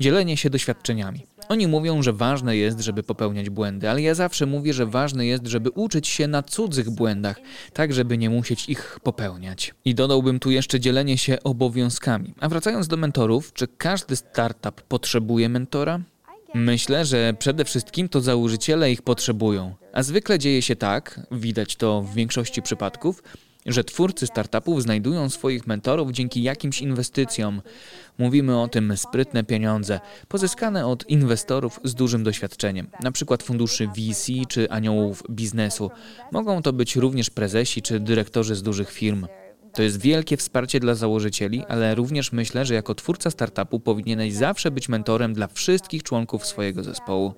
Dzielenie 0.00 0.36
się 0.36 0.50
doświadczeniami. 0.50 1.26
Oni 1.48 1.66
mówią, 1.66 2.02
że 2.02 2.12
ważne 2.12 2.56
jest, 2.56 2.80
żeby 2.80 3.02
popełniać 3.02 3.50
błędy, 3.50 3.90
ale 3.90 4.02
ja 4.02 4.14
zawsze 4.14 4.46
mówię, 4.46 4.72
że 4.72 4.86
ważne 4.86 5.26
jest, 5.26 5.46
żeby 5.46 5.70
uczyć 5.70 6.08
się 6.08 6.28
na 6.28 6.42
cudzych 6.42 6.90
błędach, 6.90 7.40
tak 7.72 7.92
żeby 7.92 8.18
nie 8.18 8.30
musieć 8.30 8.68
ich 8.68 8.98
popełniać. 9.02 9.74
I 9.84 9.94
dodałbym 9.94 10.40
tu 10.40 10.50
jeszcze 10.50 10.80
dzielenie 10.80 11.18
się 11.18 11.38
obowiązkami. 11.44 12.34
A 12.40 12.48
wracając 12.48 12.88
do 12.88 12.96
mentorów, 12.96 13.52
czy 13.52 13.68
każdy 13.68 14.16
startup 14.16 14.82
potrzebuje 14.82 15.48
mentora? 15.48 16.00
Myślę, 16.54 17.04
że 17.04 17.34
przede 17.38 17.64
wszystkim 17.64 18.08
to 18.08 18.20
założyciele 18.20 18.92
ich 18.92 19.02
potrzebują. 19.02 19.74
A 19.92 20.02
zwykle 20.02 20.38
dzieje 20.38 20.62
się 20.62 20.76
tak, 20.76 21.20
widać 21.32 21.76
to 21.76 22.02
w 22.02 22.14
większości 22.14 22.62
przypadków, 22.62 23.22
że 23.66 23.84
twórcy 23.84 24.26
startupów 24.26 24.82
znajdują 24.82 25.30
swoich 25.30 25.66
mentorów 25.66 26.12
dzięki 26.12 26.42
jakimś 26.42 26.80
inwestycjom. 26.80 27.62
Mówimy 28.18 28.60
o 28.60 28.68
tym 28.68 28.96
sprytne 28.96 29.44
pieniądze, 29.44 30.00
pozyskane 30.28 30.86
od 30.86 31.10
inwestorów 31.10 31.80
z 31.84 31.94
dużym 31.94 32.24
doświadczeniem, 32.24 32.86
np. 33.00 33.36
funduszy 33.42 33.86
VC 33.86 34.32
czy 34.48 34.70
aniołów 34.70 35.22
biznesu. 35.30 35.90
Mogą 36.32 36.62
to 36.62 36.72
być 36.72 36.96
również 36.96 37.30
prezesi 37.30 37.82
czy 37.82 38.00
dyrektorzy 38.00 38.54
z 38.54 38.62
dużych 38.62 38.90
firm. 38.90 39.26
To 39.74 39.82
jest 39.82 40.00
wielkie 40.00 40.36
wsparcie 40.36 40.80
dla 40.80 40.94
założycieli, 40.94 41.64
ale 41.68 41.94
również 41.94 42.32
myślę, 42.32 42.64
że 42.64 42.74
jako 42.74 42.94
twórca 42.94 43.30
startupu 43.30 43.80
powinieneś 43.80 44.32
zawsze 44.32 44.70
być 44.70 44.88
mentorem 44.88 45.34
dla 45.34 45.46
wszystkich 45.46 46.02
członków 46.02 46.46
swojego 46.46 46.82
zespołu. 46.82 47.34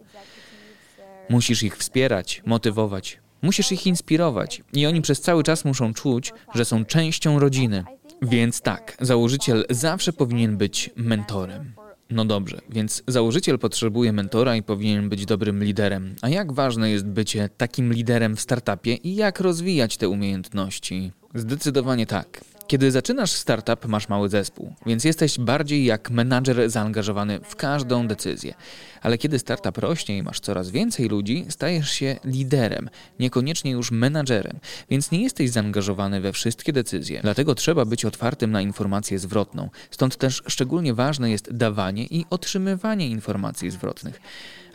Musisz 1.29 1.63
ich 1.63 1.77
wspierać, 1.77 2.43
motywować, 2.47 3.19
musisz 3.43 3.73
ich 3.73 3.87
inspirować 3.87 4.63
i 4.73 4.87
oni 4.87 5.03
przez 5.03 5.21
cały 5.21 5.43
czas 5.43 5.65
muszą 5.65 5.95
czuć, 5.95 6.33
że 6.55 6.65
są 6.65 6.85
częścią 6.85 7.39
rodziny. 7.39 7.85
Więc 8.23 8.61
tak, 8.61 8.97
założyciel 9.01 9.65
zawsze 9.71 10.13
powinien 10.13 10.57
być 10.57 10.91
mentorem. 10.97 11.73
No 12.11 12.25
dobrze, 12.25 12.61
więc 12.71 13.03
założyciel 13.07 13.59
potrzebuje 13.59 14.13
mentora 14.13 14.57
i 14.57 14.63
powinien 14.63 15.09
być 15.09 15.27
dobrym 15.27 15.65
liderem. 15.65 16.15
A 16.23 16.29
jak 16.29 16.53
ważne 16.53 16.91
jest 16.91 17.07
bycie 17.07 17.49
takim 17.57 17.93
liderem 17.93 18.37
w 18.37 18.41
startupie 18.41 18.95
i 18.95 19.15
jak 19.15 19.41
rozwijać 19.41 19.97
te 19.97 20.09
umiejętności? 20.09 21.13
Zdecydowanie 21.35 22.07
tak. 22.07 22.41
Kiedy 22.67 22.91
zaczynasz 22.91 23.33
startup, 23.33 23.87
masz 23.89 24.09
mały 24.09 24.29
zespół, 24.29 24.75
więc 24.87 25.05
jesteś 25.05 25.39
bardziej 25.39 25.85
jak 25.85 26.11
menadżer 26.11 26.71
zaangażowany 26.71 27.41
w 27.41 27.57
każdą 27.57 28.09
decyzję. 28.09 28.55
Ale 29.03 29.19
kiedy 29.19 29.39
startup 29.39 29.79
rośnie 29.79 30.19
i 30.19 30.23
masz 30.23 30.41
coraz 30.41 30.71
więcej 30.71 31.09
ludzi, 31.09 31.47
stajesz 31.49 31.91
się 31.91 32.17
liderem, 32.25 32.91
niekoniecznie 33.21 33.71
już 33.71 33.91
menadżerem, 33.91 34.59
więc 34.91 35.11
nie 35.11 35.23
jesteś 35.23 35.51
zaangażowany 35.51 36.21
we 36.21 36.33
wszystkie 36.33 36.73
decyzje. 36.73 37.21
Dlatego 37.23 37.55
trzeba 37.55 37.85
być 37.85 38.05
otwartym 38.05 38.51
na 38.51 38.61
informację 38.61 39.19
zwrotną. 39.19 39.71
Stąd 39.91 40.17
też 40.17 40.43
szczególnie 40.47 40.95
ważne 40.95 41.31
jest 41.31 41.53
dawanie 41.53 42.05
i 42.05 42.25
otrzymywanie 42.31 43.09
informacji 43.09 43.71
zwrotnych. 43.71 44.21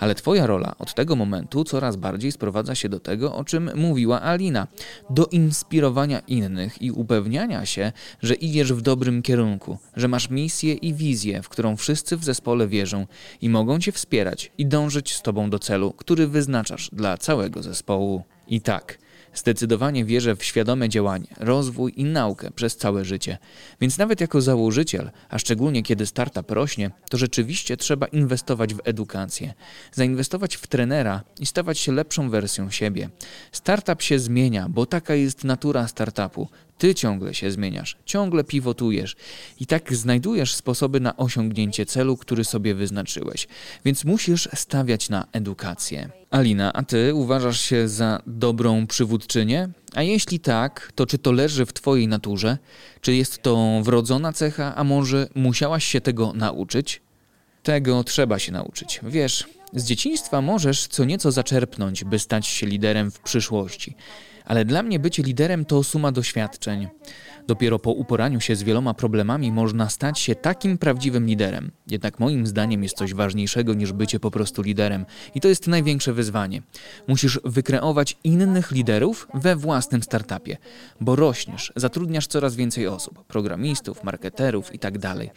Ale 0.02 0.16
Twoja 0.16 0.48
rola 0.48 0.76
od 0.80 0.94
tego 0.94 1.16
momentu 1.16 1.64
coraz 1.64 1.96
bardziej 1.96 2.32
sprowadza 2.32 2.76
się 2.76 2.90
do 2.90 3.00
tego, 3.00 3.36
o 3.36 3.44
czym 3.44 3.72
mówiła 3.76 4.22
Alina 4.22 4.68
do 5.10 5.26
inspirowania 5.26 6.20
innych 6.20 6.82
i 6.82 6.92
upewniania 6.92 7.66
się, 7.66 7.92
że 8.22 8.34
idziesz 8.34 8.74
w 8.74 8.82
dobrym 8.82 9.22
kierunku, 9.22 9.78
że 9.96 10.08
masz 10.08 10.30
misję 10.30 10.74
i 10.74 10.94
wizję, 10.94 11.42
w 11.42 11.50
którą 11.50 11.76
wszyscy 11.76 12.18
w 12.18 12.24
zespole 12.24 12.68
wierzą 12.68 13.08
i 13.42 13.50
mogą 13.50 13.80
Cię 13.80 13.92
wspierać 13.92 14.52
i 14.58 14.66
dążyć 14.66 15.16
z 15.16 15.22
Tobą 15.22 15.50
do 15.50 15.60
celu, 15.60 15.94
który 15.98 16.28
wyznaczasz 16.28 16.90
dla 16.94 17.18
całego 17.18 17.64
zespołu. 17.64 18.24
I 18.48 18.62
tak. 18.62 18.98
Zdecydowanie 19.34 20.06
wierzę 20.06 20.36
w 20.36 20.44
świadome 20.44 20.90
działanie, 20.90 21.28
rozwój 21.40 21.94
i 21.96 22.04
naukę 22.04 22.52
przez 22.52 22.78
całe 22.78 23.06
życie. 23.06 23.38
Więc 23.82 23.98
nawet 23.98 24.22
jako 24.22 24.42
założyciel, 24.42 25.12
a 25.30 25.40
szczególnie 25.40 25.84
kiedy 25.84 26.06
startup 26.06 26.52
rośnie, 26.52 26.92
to 27.10 27.18
rzeczywiście 27.18 27.78
trzeba 27.78 28.08
inwestować 28.08 28.74
w 28.74 28.80
edukację. 28.84 29.54
Zainwestować 29.92 30.56
w 30.56 30.68
trenera 30.68 31.24
i 31.40 31.46
stawać 31.46 31.80
się 31.80 31.92
lepszą 31.92 32.30
wersją 32.30 32.72
siebie. 32.72 33.10
Startup 33.52 34.02
się 34.02 34.20
zmienia, 34.20 34.70
bo 34.70 34.86
taka 34.86 35.16
jest 35.16 35.44
natura 35.44 35.88
startupu. 35.88 36.48
Ty 36.82 36.96
ciągle 36.96 37.34
się 37.34 37.52
zmieniasz, 37.52 37.98
ciągle 38.06 38.44
pivotujesz 38.44 39.16
i 39.60 39.66
tak 39.66 39.94
znajdujesz 39.94 40.56
sposoby 40.56 41.00
na 41.00 41.18
osiągnięcie 41.18 41.86
celu, 41.86 42.18
który 42.18 42.44
sobie 42.44 42.76
wyznaczyłeś. 42.76 43.48
Więc 43.86 44.06
musisz 44.06 44.50
stawiać 44.54 45.10
na 45.10 45.28
edukację. 45.32 46.10
Alina, 46.30 46.74
a 46.74 46.84
ty 46.84 47.14
uważasz 47.14 47.62
się 47.62 47.88
za 47.88 48.22
dobrą 48.28 48.88
przywódczynię? 48.88 49.70
A 49.94 50.04
jeśli 50.04 50.40
tak, 50.40 50.92
to 50.96 51.06
czy 51.06 51.18
to 51.18 51.32
leży 51.32 51.66
w 51.66 51.74
twojej 51.74 52.08
naturze? 52.08 52.58
Czy 53.02 53.16
jest 53.16 53.42
to 53.42 53.82
wrodzona 53.84 54.34
cecha, 54.34 54.76
a 54.76 54.84
może 54.84 55.28
musiałaś 55.36 55.86
się 55.86 56.02
tego 56.02 56.34
nauczyć? 56.34 57.02
Tego 57.64 58.04
trzeba 58.04 58.40
się 58.40 58.52
nauczyć. 58.52 59.00
Wiesz, 59.04 59.48
z 59.74 59.86
dzieciństwa 59.86 60.42
możesz 60.42 60.88
co 60.88 61.06
nieco 61.06 61.32
zaczerpnąć, 61.32 62.04
by 62.04 62.20
stać 62.20 62.48
się 62.48 62.68
liderem 62.68 63.12
w 63.12 63.20
przyszłości 63.20 63.96
ale 64.46 64.66
dla 64.66 64.84
mnie 64.84 65.00
bycie 65.00 65.24
liderem 65.24 65.66
to 65.66 65.84
suma 65.84 66.12
doświadczeń. 66.12 66.88
Dopiero 67.48 67.80
po 67.80 67.92
uporaniu 67.92 68.40
się 68.40 68.56
z 68.56 68.64
wieloma 68.64 68.94
problemami 68.94 69.52
można 69.52 69.90
stać 69.90 70.20
się 70.20 70.36
takim 70.36 70.78
prawdziwym 70.78 71.26
liderem. 71.26 71.72
Jednak 71.88 72.20
moim 72.20 72.48
zdaniem 72.48 72.84
jest 72.84 72.98
coś 72.98 73.14
ważniejszego 73.14 73.74
niż 73.74 73.94
bycie 73.94 74.20
po 74.20 74.32
prostu 74.32 74.62
liderem 74.62 75.06
i 75.36 75.42
to 75.42 75.48
jest 75.48 75.68
największe 75.68 76.14
wyzwanie. 76.14 76.62
Musisz 77.08 77.40
wykreować 77.46 78.18
innych 78.24 78.72
liderów 78.72 79.28
we 79.34 79.56
własnym 79.56 80.04
startupie, 80.04 80.58
bo 81.02 81.16
rośniesz, 81.16 81.74
zatrudniasz 81.76 82.28
coraz 82.28 82.56
więcej 82.56 82.88
osób, 82.88 83.26
programistów, 83.26 84.04
marketerów 84.04 84.74
itd. 84.74 85.00
Tak 85.00 85.28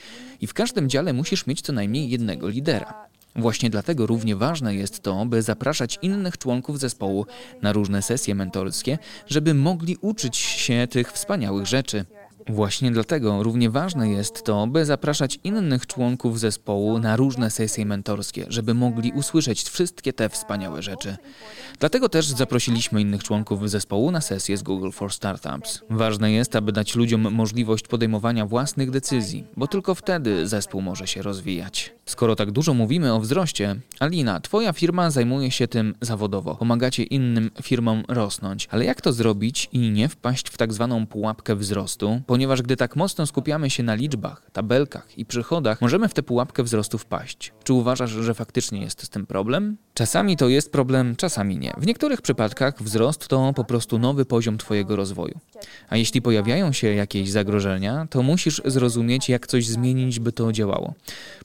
I 0.41 0.47
w 0.47 0.55
każdym 0.55 0.89
dziale 0.89 1.13
musisz 1.13 1.47
mieć 1.47 1.61
co 1.61 1.73
najmniej 1.73 2.11
jednego 2.11 2.49
lidera. 2.49 3.14
Właśnie 3.37 3.71
dlatego 3.71 4.07
równie 4.07 4.37
ważne 4.37 4.75
jest 4.75 5.03
to, 5.03 5.27
by 5.27 5.43
zapraszać 5.43 5.99
innych 6.03 6.39
członków 6.39 6.81
zespołu 6.81 7.27
na 7.63 7.73
różne 7.73 8.03
sesje 8.03 8.35
mentorskie, 8.35 8.99
żeby 9.27 9.55
mogli 9.55 9.97
uczyć 10.01 10.37
się 10.37 10.87
tych 10.91 11.13
wspaniałych 11.13 11.67
rzeczy. 11.67 12.05
Właśnie 12.49 12.91
dlatego 12.91 13.43
równie 13.43 13.71
ważne 13.71 14.11
jest 14.11 14.45
to, 14.45 14.67
by 14.67 14.85
zapraszać 14.85 15.39
innych 15.45 15.87
członków 15.87 16.41
zespołu 16.41 16.99
na 16.99 17.17
różne 17.17 17.51
sesje 17.51 17.87
mentorskie, 17.87 18.47
żeby 18.49 18.75
mogli 18.75 19.13
usłyszeć 19.13 19.63
wszystkie 19.63 20.13
te 20.13 20.29
wspaniałe 20.29 20.83
rzeczy. 20.83 21.17
Dlatego 21.81 22.09
też 22.09 22.27
zaprosiliśmy 22.27 23.01
innych 23.01 23.23
członków 23.23 23.71
zespołu 23.71 24.11
na 24.11 24.21
sesję 24.21 24.57
z 24.57 24.63
Google 24.63 24.91
for 24.91 25.13
Startups. 25.13 25.81
Ważne 25.91 26.33
jest, 26.33 26.57
aby 26.57 26.73
dać 26.73 26.95
ludziom 26.95 27.35
możliwość 27.35 27.89
podejmowania 27.89 28.47
własnych 28.47 28.91
decyzji, 28.91 29.45
bo 29.57 29.67
tylko 29.67 29.95
wtedy 29.95 30.49
zespół 30.49 30.81
może 30.81 31.07
się 31.07 31.23
rozwijać. 31.23 31.95
Skoro 32.07 32.37
tak 32.37 32.51
dużo 32.51 32.75
mówimy 32.75 33.13
o 33.13 33.21
wzroście, 33.21 33.77
Alina, 34.01 34.41
twoja 34.41 34.73
firma 34.73 35.11
zajmuje 35.11 35.51
się 35.51 35.69
tym 35.69 35.95
zawodowo. 36.01 36.55
Pomagacie 36.55 37.03
innym 37.03 37.51
firmom 37.63 38.05
rosnąć. 38.09 38.69
Ale 38.71 38.85
jak 38.85 39.01
to 39.01 39.13
zrobić 39.13 39.69
i 39.73 39.79
nie 39.79 40.09
wpaść 40.09 40.49
w 40.49 40.57
tak 40.57 40.73
zwaną 40.73 41.07
pułapkę 41.07 41.57
wzrostu? 41.57 42.21
Ponieważ 42.35 42.63
gdy 42.63 42.77
tak 42.77 42.97
mocno 42.97 43.27
skupiamy 43.27 43.71
się 43.71 43.83
na 43.83 43.95
liczbach, 43.95 44.51
tabelkach 44.53 45.19
i 45.19 45.27
przychodach, 45.27 45.81
możemy 45.81 46.09
w 46.09 46.15
tę 46.15 46.23
pułapkę 46.23 46.63
wzrostu 46.63 46.99
wpaść. 46.99 47.53
Czy 47.65 47.73
uważasz, 47.73 48.11
że 48.11 48.35
faktycznie 48.35 48.81
jest 48.81 49.03
z 49.03 49.09
tym 49.09 49.27
problem? 49.27 49.77
Czasami 49.95 50.37
to 50.37 50.49
jest 50.49 50.73
problem, 50.73 51.17
czasami 51.17 51.59
nie. 51.59 51.73
W 51.79 51.87
niektórych 51.87 52.23
przypadkach 52.23 52.83
wzrost 52.83 53.29
to 53.29 53.53
po 53.57 53.65
prostu 53.65 53.99
nowy 53.99 54.25
poziom 54.25 54.59
Twojego 54.59 54.97
rozwoju. 54.97 55.39
A 55.89 55.97
jeśli 55.97 56.23
pojawiają 56.23 56.73
się 56.73 56.95
jakieś 56.95 57.31
zagrożenia, 57.31 58.07
to 58.11 58.23
musisz 58.23 58.63
zrozumieć, 58.65 59.29
jak 59.29 59.47
coś 59.47 59.67
zmienić, 59.67 60.21
by 60.21 60.33
to 60.33 60.53
działało. 60.53 60.95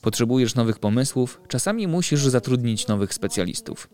Potrzebujesz 0.01 0.55
nowych 0.55 0.79
pomysłów, 0.79 1.41
czasami 1.47 1.87
musisz 1.87 2.21
zatrudnić 2.21 2.87
nowych 2.87 3.13
specjalistów. 3.13 3.89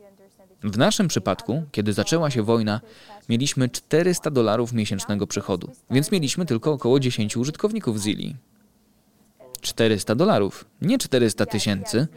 W 0.66 0.78
naszym 0.78 1.08
przypadku, 1.08 1.64
kiedy 1.72 1.94
zaczęła 1.94 2.32
się 2.32 2.44
wojna, 2.44 2.82
mieliśmy 3.30 3.70
400 3.70 4.32
dolarów 4.32 4.74
miesięcznego 4.74 5.28
przychodu, 5.28 5.72
więc 5.92 6.12
mieliśmy 6.12 6.46
tylko 6.46 6.72
około 6.72 7.00
10 7.00 7.38
użytkowników 7.38 7.98
Zilli. 7.98 8.36
400 9.62 10.16
dolarów, 10.16 10.66
nie 10.82 10.98
400 10.98 11.46
tysięcy. 11.46 12.08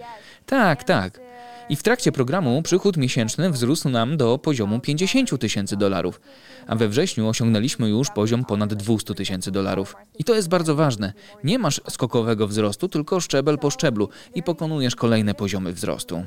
Tak, 0.46 0.84
tak. 0.84 1.20
I 1.68 1.76
w 1.76 1.82
trakcie 1.82 2.12
programu 2.12 2.62
przychód 2.62 2.96
miesięczny 2.96 3.50
wzrósł 3.50 3.88
nam 3.88 4.16
do 4.16 4.38
poziomu 4.38 4.80
50 4.80 5.40
tysięcy 5.40 5.76
dolarów, 5.76 6.20
a 6.66 6.76
we 6.76 6.88
wrześniu 6.88 7.28
osiągnęliśmy 7.28 7.88
już 7.88 8.10
poziom 8.10 8.44
ponad 8.44 8.74
200 8.74 9.14
tysięcy 9.14 9.50
dolarów. 9.50 9.96
I 10.18 10.24
to 10.24 10.34
jest 10.34 10.48
bardzo 10.48 10.74
ważne. 10.74 11.12
Nie 11.44 11.58
masz 11.58 11.80
skokowego 11.90 12.48
wzrostu, 12.48 12.88
tylko 12.88 13.20
szczebel 13.20 13.58
po 13.58 13.70
szczeblu 13.70 14.08
i 14.34 14.42
pokonujesz 14.42 14.96
kolejne 14.96 15.34
poziomy 15.34 15.72
wzrostu. 15.72 16.24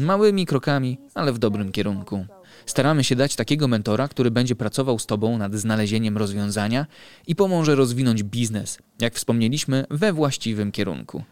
Małymi 0.00 0.46
krokami, 0.46 0.98
ale 1.14 1.32
w 1.32 1.38
dobrym 1.38 1.72
kierunku. 1.72 2.26
Staramy 2.66 3.04
się 3.04 3.16
dać 3.16 3.36
takiego 3.36 3.68
mentora, 3.68 4.08
który 4.08 4.30
będzie 4.30 4.56
pracował 4.56 4.98
z 4.98 5.06
Tobą 5.06 5.38
nad 5.38 5.54
znalezieniem 5.54 6.18
rozwiązania 6.18 6.86
i 7.26 7.34
pomoże 7.34 7.74
rozwinąć 7.74 8.22
biznes, 8.22 8.78
jak 9.00 9.14
wspomnieliśmy, 9.14 9.84
we 9.90 10.12
właściwym 10.12 10.72
kierunku. 10.72 11.24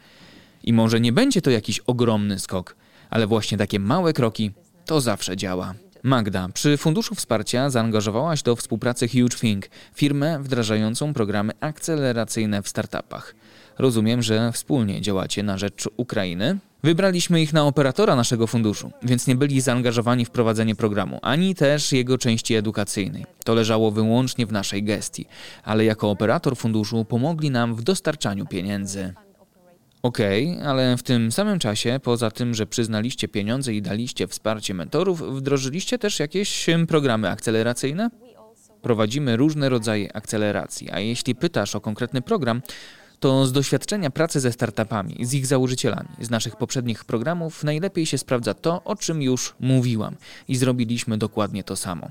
I 0.65 0.73
może 0.73 1.01
nie 1.01 1.13
będzie 1.13 1.43
to 1.43 1.51
jakiś 1.51 1.79
ogromny 1.79 2.39
skok, 2.39 2.77
ale 3.11 3.27
właśnie 3.27 3.59
takie 3.59 3.81
małe 3.81 4.13
kroki 4.13 4.51
to 4.85 5.01
zawsze 5.01 5.37
działa. 5.37 5.75
Magda, 6.03 6.49
przy 6.55 6.77
Funduszu 6.77 7.15
Wsparcia 7.15 7.71
zaangażowałaś 7.71 8.43
do 8.43 8.57
współpracy 8.57 9.09
Huge 9.09 9.69
firmę 9.95 10.39
wdrażającą 10.43 11.15
programy 11.15 11.53
akceleracyjne 11.61 12.63
w 12.63 12.69
startupach. 12.69 13.35
Rozumiem, 13.79 14.23
że 14.23 14.53
wspólnie 14.53 15.01
działacie 15.01 15.43
na 15.43 15.59
rzecz 15.59 15.89
Ukrainy. 15.97 16.59
Wybraliśmy 16.83 17.43
ich 17.43 17.53
na 17.53 17.67
operatora 17.67 18.17
naszego 18.17 18.47
funduszu, 18.47 18.91
więc 19.03 19.27
nie 19.27 19.35
byli 19.35 19.61
zaangażowani 19.61 20.25
w 20.25 20.31
prowadzenie 20.31 20.75
programu, 20.75 21.19
ani 21.23 21.55
też 21.55 21.93
jego 21.93 22.19
części 22.19 22.55
edukacyjnej. 22.55 23.27
To 23.45 23.55
leżało 23.55 23.91
wyłącznie 23.91 24.47
w 24.47 24.53
naszej 24.53 24.83
gestii, 24.83 25.27
ale 25.65 25.85
jako 25.85 26.11
operator 26.11 26.57
funduszu 26.57 27.05
pomogli 27.05 27.51
nam 27.51 27.75
w 27.75 27.83
dostarczaniu 27.83 28.47
pieniędzy. 28.47 29.15
Okej, 30.03 30.53
okay, 30.53 30.69
ale 30.69 30.97
w 30.97 31.03
tym 31.03 31.33
samym 31.33 31.59
czasie, 31.59 32.01
poza 32.03 32.31
tym, 32.31 32.55
że 32.55 32.67
przyznaliście 32.67 33.29
pieniądze 33.29 33.75
i 33.75 33.83
daliście 33.83 34.27
wsparcie 34.27 34.75
mentorów, 34.75 35.37
wdrożyliście 35.37 35.99
też 35.99 36.21
jakieś 36.21 36.67
programy 36.89 37.31
akceleracyjne? 37.31 38.11
Prowadzimy 38.83 39.37
różne 39.37 39.69
rodzaje 39.69 40.17
akceleracji, 40.17 40.91
a 40.91 41.01
jeśli 41.01 41.35
pytasz 41.35 41.75
o 41.75 41.81
konkretny 41.81 42.23
program, 42.23 42.63
to 43.21 43.47
z 43.47 43.53
doświadczenia 43.53 44.11
pracy 44.11 44.41
ze 44.41 44.53
startupami, 44.53 45.17
z 45.27 45.35
ich 45.35 45.47
założycielami, 45.47 46.09
z 46.21 46.31
naszych 46.31 46.57
poprzednich 46.57 47.05
programów 47.05 47.65
najlepiej 47.65 48.07
się 48.07 48.19
sprawdza 48.19 48.55
to, 48.55 48.85
o 48.85 48.97
czym 48.97 49.23
już 49.23 49.55
mówiłam 49.61 50.17
i 50.49 50.57
zrobiliśmy 50.57 51.19
dokładnie 51.19 51.65
to 51.65 51.77
samo. 51.77 52.11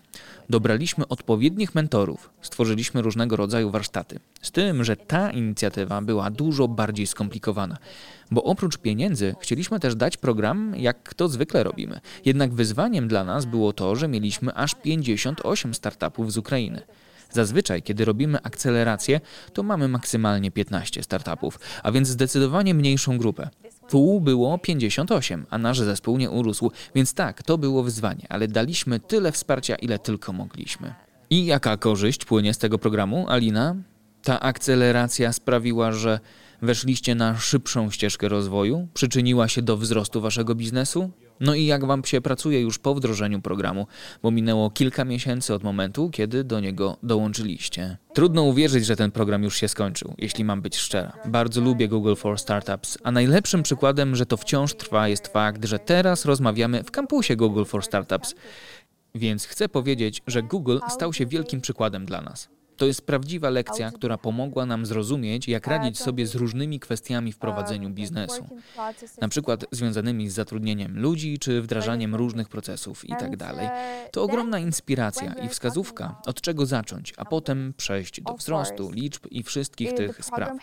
Dobraliśmy 0.50 1.08
odpowiednich 1.08 1.76
mentorów, 1.76 2.30
stworzyliśmy 2.42 3.02
różnego 3.02 3.36
rodzaju 3.36 3.72
warsztaty. 3.72 4.20
Z 4.42 4.52
tym, 4.52 4.84
że 4.84 4.96
ta 4.96 5.32
inicjatywa 5.32 6.02
była 6.02 6.30
dużo 6.30 6.68
bardziej 6.68 7.08
skomplikowana, 7.08 7.78
bo 8.32 8.44
oprócz 8.44 8.78
pieniędzy 8.78 9.36
chcieliśmy 9.42 9.80
też 9.80 9.96
dać 9.96 10.18
program, 10.18 10.74
jak 10.78 11.14
to 11.14 11.28
zwykle 11.28 11.64
robimy. 11.64 12.00
Jednak 12.26 12.54
wyzwaniem 12.54 13.08
dla 13.08 13.24
nas 13.24 13.46
było 13.46 13.74
to, 13.74 13.96
że 13.96 14.08
mieliśmy 14.08 14.54
aż 14.54 14.76
58 14.76 15.74
startupów 15.74 16.34
z 16.34 16.38
Ukrainy. 16.38 16.82
Zazwyczaj, 17.38 17.82
kiedy 17.82 18.06
robimy 18.06 18.42
akcelerację, 18.44 19.22
to 19.54 19.64
mamy 19.64 19.88
maksymalnie 19.88 20.52
15 20.52 21.04
startupów, 21.04 21.60
a 21.84 21.92
więc 21.92 22.08
zdecydowanie 22.08 22.74
mniejszą 22.74 23.18
grupę. 23.18 23.50
Tu 23.90 24.22
było 24.22 24.58
58, 24.58 25.46
a 25.50 25.58
nasz 25.58 25.80
zespół 25.80 26.18
nie 26.18 26.30
urósł, 26.30 26.72
więc 26.96 27.14
tak, 27.14 27.44
to 27.44 27.58
było 27.58 27.84
wyzwanie, 27.84 28.26
ale 28.30 28.48
daliśmy 28.48 29.00
tyle 29.00 29.32
wsparcia, 29.32 29.76
ile 29.76 30.00
tylko 30.00 30.34
mogliśmy. 30.34 30.94
I 31.30 31.46
jaka 31.46 31.78
korzyść 31.78 32.26
płynie 32.26 32.54
z 32.54 32.58
tego 32.58 32.78
programu, 32.78 33.26
Alina? 33.30 33.76
Ta 34.24 34.40
akceleracja 34.40 35.34
sprawiła, 35.34 35.92
że 35.92 36.20
weszliście 36.62 37.16
na 37.16 37.38
szybszą 37.38 37.92
ścieżkę 37.92 38.30
rozwoju, 38.30 38.88
przyczyniła 38.94 39.48
się 39.48 39.62
do 39.62 39.78
wzrostu 39.78 40.22
waszego 40.22 40.56
biznesu? 40.56 41.12
No 41.40 41.56
i 41.56 41.66
jak 41.66 41.86
Wam 41.86 42.06
się 42.06 42.22
pracuje 42.22 42.62
już 42.62 42.80
po 42.80 42.96
wdrożeniu 42.96 43.42
programu, 43.42 43.88
bo 44.24 44.32
minęło 44.32 44.70
kilka 44.70 45.06
miesięcy 45.06 45.54
od 45.54 45.64
momentu, 45.64 46.10
kiedy 46.10 46.44
do 46.44 46.60
niego 46.60 46.98
dołączyliście. 47.04 47.98
Trudno 48.14 48.44
uwierzyć, 48.44 48.86
że 48.86 48.96
ten 48.96 49.12
program 49.12 49.44
już 49.44 49.58
się 49.58 49.68
skończył, 49.68 50.14
jeśli 50.18 50.44
mam 50.44 50.62
być 50.62 50.78
szczera. 50.78 51.14
Bardzo 51.26 51.62
lubię 51.62 51.88
Google 51.88 52.16
for 52.16 52.40
Startups, 52.40 52.98
a 53.04 53.12
najlepszym 53.12 53.64
przykładem, 53.64 54.16
że 54.16 54.26
to 54.26 54.38
wciąż 54.38 54.74
trwa, 54.74 55.08
jest 55.08 55.28
fakt, 55.28 55.66
że 55.66 55.80
teraz 55.80 56.26
rozmawiamy 56.26 56.84
w 56.84 56.92
kampusie 56.92 57.36
Google 57.36 57.64
for 57.64 57.84
Startups. 57.84 58.36
Więc 59.16 59.46
chcę 59.46 59.70
powiedzieć, 59.70 60.22
że 60.28 60.44
Google 60.44 60.78
stał 60.90 61.14
się 61.14 61.26
wielkim 61.26 61.62
przykładem 61.62 62.06
dla 62.06 62.22
nas. 62.22 62.50
To 62.78 62.86
jest 62.86 63.06
prawdziwa 63.06 63.50
lekcja, 63.50 63.92
która 63.92 64.18
pomogła 64.18 64.66
nam 64.66 64.86
zrozumieć, 64.86 65.48
jak 65.48 65.68
radzić 65.68 66.00
sobie 66.00 66.28
z 66.28 66.36
różnymi 66.36 66.80
kwestiami 66.80 67.32
w 67.32 67.38
prowadzeniu 67.38 67.90
biznesu, 67.90 68.48
na 69.22 69.28
przykład 69.28 69.66
związanymi 69.72 70.30
z 70.30 70.34
zatrudnieniem 70.34 71.00
ludzi 71.00 71.40
czy 71.40 71.62
wdrażaniem 71.62 72.16
różnych 72.16 72.50
procesów 72.50 73.10
itd. 73.10 73.38
Tak 73.38 73.58
to 74.12 74.24
ogromna 74.24 74.60
inspiracja 74.60 75.34
i 75.34 75.50
wskazówka, 75.50 76.22
od 76.26 76.42
czego 76.42 76.66
zacząć, 76.66 77.14
a 77.18 77.26
potem 77.26 77.74
przejść 77.78 78.22
do 78.22 78.34
wzrostu 78.34 78.92
liczb 78.92 79.26
i 79.32 79.44
wszystkich 79.44 79.94
tych 79.94 80.26
spraw. 80.26 80.58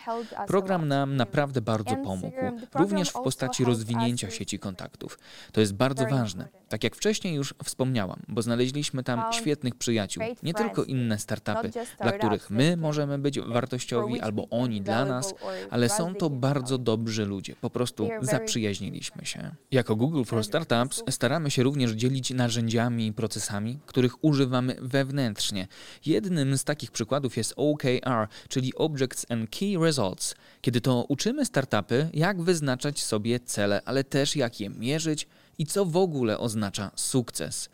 Program 0.47 0.87
nam 0.87 1.15
naprawdę 1.15 1.61
bardzo 1.61 1.95
pomógł, 1.95 2.37
również 2.73 3.09
w 3.09 3.13
postaci 3.13 3.65
rozwinięcia 3.65 4.31
sieci 4.31 4.59
kontaktów. 4.59 5.19
To 5.51 5.61
jest 5.61 5.73
bardzo 5.73 6.05
ważne. 6.05 6.47
Tak 6.69 6.83
jak 6.83 6.95
wcześniej 6.95 7.35
już 7.35 7.53
wspomniałam, 7.63 8.21
bo 8.27 8.41
znaleźliśmy 8.41 9.03
tam 9.03 9.33
świetnych 9.33 9.75
przyjaciół, 9.75 10.23
nie 10.43 10.53
tylko 10.53 10.83
inne 10.83 11.19
startupy, 11.19 11.71
dla 12.09 12.17
których 12.17 12.49
my 12.49 12.77
możemy 12.77 13.19
być 13.19 13.39
wartościowi 13.39 14.21
albo 14.21 14.47
oni 14.49 14.81
dla 14.81 15.05
nas, 15.05 15.33
ale 15.69 15.89
są 15.89 16.15
to 16.15 16.29
bardzo 16.29 16.77
dobrzy 16.77 17.25
ludzie. 17.25 17.55
Po 17.61 17.69
prostu 17.69 18.09
zaprzyjaźniliśmy 18.21 19.25
się. 19.25 19.55
Jako 19.71 19.95
Google 19.95 20.23
for 20.23 20.43
Startups 20.43 21.03
staramy 21.09 21.51
się 21.51 21.63
również 21.63 21.91
dzielić 21.91 22.29
narzędziami 22.29 23.07
i 23.07 23.13
procesami, 23.13 23.79
których 23.85 24.23
używamy 24.23 24.75
wewnętrznie. 24.81 25.67
Jednym 26.05 26.57
z 26.57 26.63
takich 26.63 26.91
przykładów 26.91 27.37
jest 27.37 27.53
OKR, 27.57 28.27
czyli 28.49 28.75
Objects 28.75 29.25
and 29.29 29.49
Key 29.49 29.77
Results, 29.77 30.35
kiedy 30.61 30.81
to 30.81 31.05
uczymy 31.09 31.45
startupy, 31.45 32.09
jak 32.13 32.41
wyznaczać 32.41 33.03
sobie 33.03 33.39
cele, 33.39 33.81
ale 33.85 34.03
też 34.03 34.35
jak 34.35 34.59
je 34.59 34.69
mierzyć 34.69 35.27
i 35.57 35.65
co 35.65 35.85
w 35.85 35.97
ogóle 35.97 36.37
oznacza 36.37 36.91
sukces. 36.95 37.69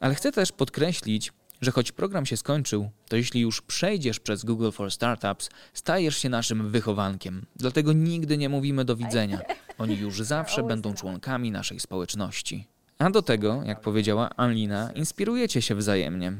Ale 0.00 0.14
chcę 0.14 0.32
też 0.32 0.52
podkreślić, 0.52 1.32
że 1.60 1.70
choć 1.70 1.92
program 1.92 2.26
się 2.26 2.36
skończył, 2.36 2.90
to 3.08 3.16
jeśli 3.16 3.40
już 3.40 3.62
przejdziesz 3.62 4.20
przez 4.20 4.44
Google 4.44 4.70
for 4.70 4.90
Startups, 4.90 5.50
stajesz 5.74 6.16
się 6.16 6.28
naszym 6.28 6.70
wychowankiem. 6.70 7.46
Dlatego 7.56 7.92
nigdy 7.92 8.38
nie 8.38 8.48
mówimy 8.48 8.84
do 8.84 8.96
widzenia. 8.96 9.40
Oni 9.78 9.96
już 9.96 10.20
zawsze 10.34 10.62
będą 10.62 10.94
członkami 10.94 11.50
naszej 11.50 11.80
społeczności. 11.80 12.66
A 12.98 13.10
do 13.10 13.22
tego, 13.22 13.62
jak 13.66 13.80
powiedziała 13.80 14.30
Alina, 14.36 14.90
inspirujecie 14.94 15.62
się 15.62 15.74
wzajemnie. 15.74 16.32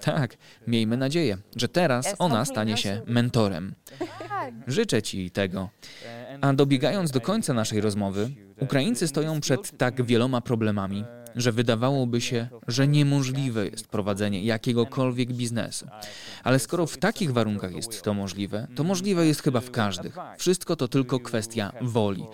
Tak, 0.00 0.36
miejmy 0.66 0.96
nadzieję, 0.96 1.38
że 1.56 1.68
teraz 1.68 2.14
ona 2.18 2.44
stanie 2.44 2.76
się 2.76 3.02
mentorem. 3.06 3.74
Życzę 4.66 5.02
Ci 5.02 5.30
tego. 5.30 5.68
A 6.40 6.52
dobiegając 6.52 7.10
do 7.10 7.20
końca 7.20 7.54
naszej 7.54 7.80
rozmowy, 7.80 8.30
Ukraińcy 8.60 9.08
stoją 9.08 9.40
przed 9.40 9.78
tak 9.78 10.02
wieloma 10.02 10.40
problemami, 10.40 11.04
że 11.36 11.52
wydawałoby 11.52 12.20
się, 12.20 12.48
że 12.68 12.88
niemożliwe 12.88 13.66
jest 13.66 13.88
prowadzenie 13.88 14.42
jakiegokolwiek 14.42 15.32
biznesu. 15.32 15.86
Ale 16.44 16.58
skoro 16.58 16.86
w 16.86 16.96
takich 16.96 17.32
warunkach 17.32 17.74
jest 17.74 18.02
to 18.02 18.14
możliwe, 18.14 18.66
to 18.76 18.84
możliwe 18.84 19.26
jest 19.26 19.42
chyba 19.42 19.60
w 19.60 19.70
każdych. 19.70 20.16
Wszystko 20.38 20.76
to 20.76 20.88
tylko 20.88 21.20
kwestia 21.20 21.72
woli. 21.80 22.24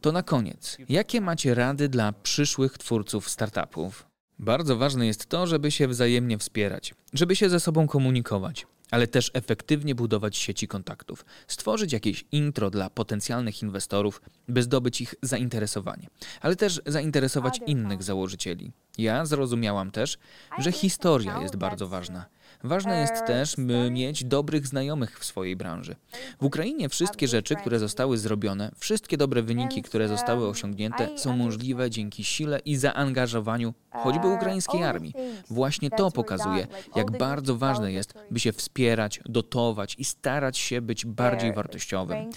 To 0.00 0.12
na 0.12 0.22
koniec, 0.22 0.78
jakie 0.88 1.20
macie 1.20 1.54
rady 1.54 1.88
dla 1.88 2.12
przyszłych 2.12 2.78
twórców 2.78 3.30
startupów? 3.30 4.06
Bardzo 4.38 4.76
ważne 4.76 5.06
jest 5.06 5.26
to, 5.26 5.46
żeby 5.46 5.70
się 5.70 5.88
wzajemnie 5.88 6.38
wspierać, 6.38 6.94
żeby 7.12 7.36
się 7.36 7.48
ze 7.48 7.60
sobą 7.60 7.86
komunikować, 7.86 8.66
ale 8.92 9.06
też 9.06 9.30
efektywnie 9.34 9.94
budować 9.94 10.36
sieci 10.36 10.68
kontaktów, 10.68 11.24
stworzyć 11.46 11.92
jakieś 11.92 12.24
intro 12.32 12.70
dla 12.70 12.90
potencjalnych 12.90 13.62
inwestorów, 13.62 14.22
by 14.48 14.62
zdobyć 14.62 15.00
ich 15.00 15.14
zainteresowanie, 15.22 16.08
ale 16.40 16.56
też 16.56 16.80
zainteresować 16.86 17.60
innych 17.66 18.02
założycieli. 18.02 18.72
Ja 18.98 19.26
zrozumiałam 19.26 19.90
też, 19.90 20.18
że 20.58 20.72
historia 20.72 21.42
jest 21.42 21.56
bardzo 21.56 21.88
ważna. 21.88 22.26
Ważne 22.64 23.00
jest 23.00 23.12
Are 23.12 23.26
też, 23.26 23.54
by 23.58 23.90
mieć 23.90 24.24
dobrych 24.24 24.66
znajomych 24.66 25.18
w 25.18 25.24
swojej 25.24 25.56
branży. 25.56 25.96
W 26.40 26.44
Ukrainie 26.44 26.88
wszystkie 26.88 27.28
rzeczy, 27.28 27.56
które 27.56 27.78
zostały 27.78 28.18
zrobione, 28.18 28.70
wszystkie 28.78 29.16
dobre 29.16 29.42
wyniki, 29.42 29.82
które 29.82 30.08
zostały 30.08 30.48
osiągnięte, 30.48 31.18
są 31.18 31.36
możliwe 31.36 31.90
dzięki 31.90 32.24
sile 32.24 32.58
i 32.58 32.76
zaangażowaniu 32.76 33.74
choćby 33.90 34.28
ukraińskiej 34.28 34.84
armii. 34.84 35.14
Właśnie 35.50 35.90
to 35.90 36.10
pokazuje, 36.10 36.66
jak 36.96 37.18
bardzo 37.18 37.56
ważne 37.56 37.92
jest, 37.92 38.14
by 38.30 38.40
się 38.40 38.52
wspierać, 38.52 39.20
dotować 39.24 39.94
i 39.98 40.04
starać 40.04 40.58
się 40.58 40.80
być 40.80 41.06
bardziej 41.06 41.52
wartościowym. 41.52 42.30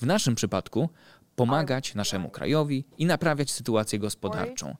W 0.00 0.06
naszym 0.06 0.34
przypadku 0.34 0.88
pomagać 1.36 1.94
naszemu 1.94 2.30
krajowi 2.30 2.84
i 2.98 3.06
naprawiać 3.06 3.50
sytuację 3.50 3.98
gospodarczą. 3.98 4.76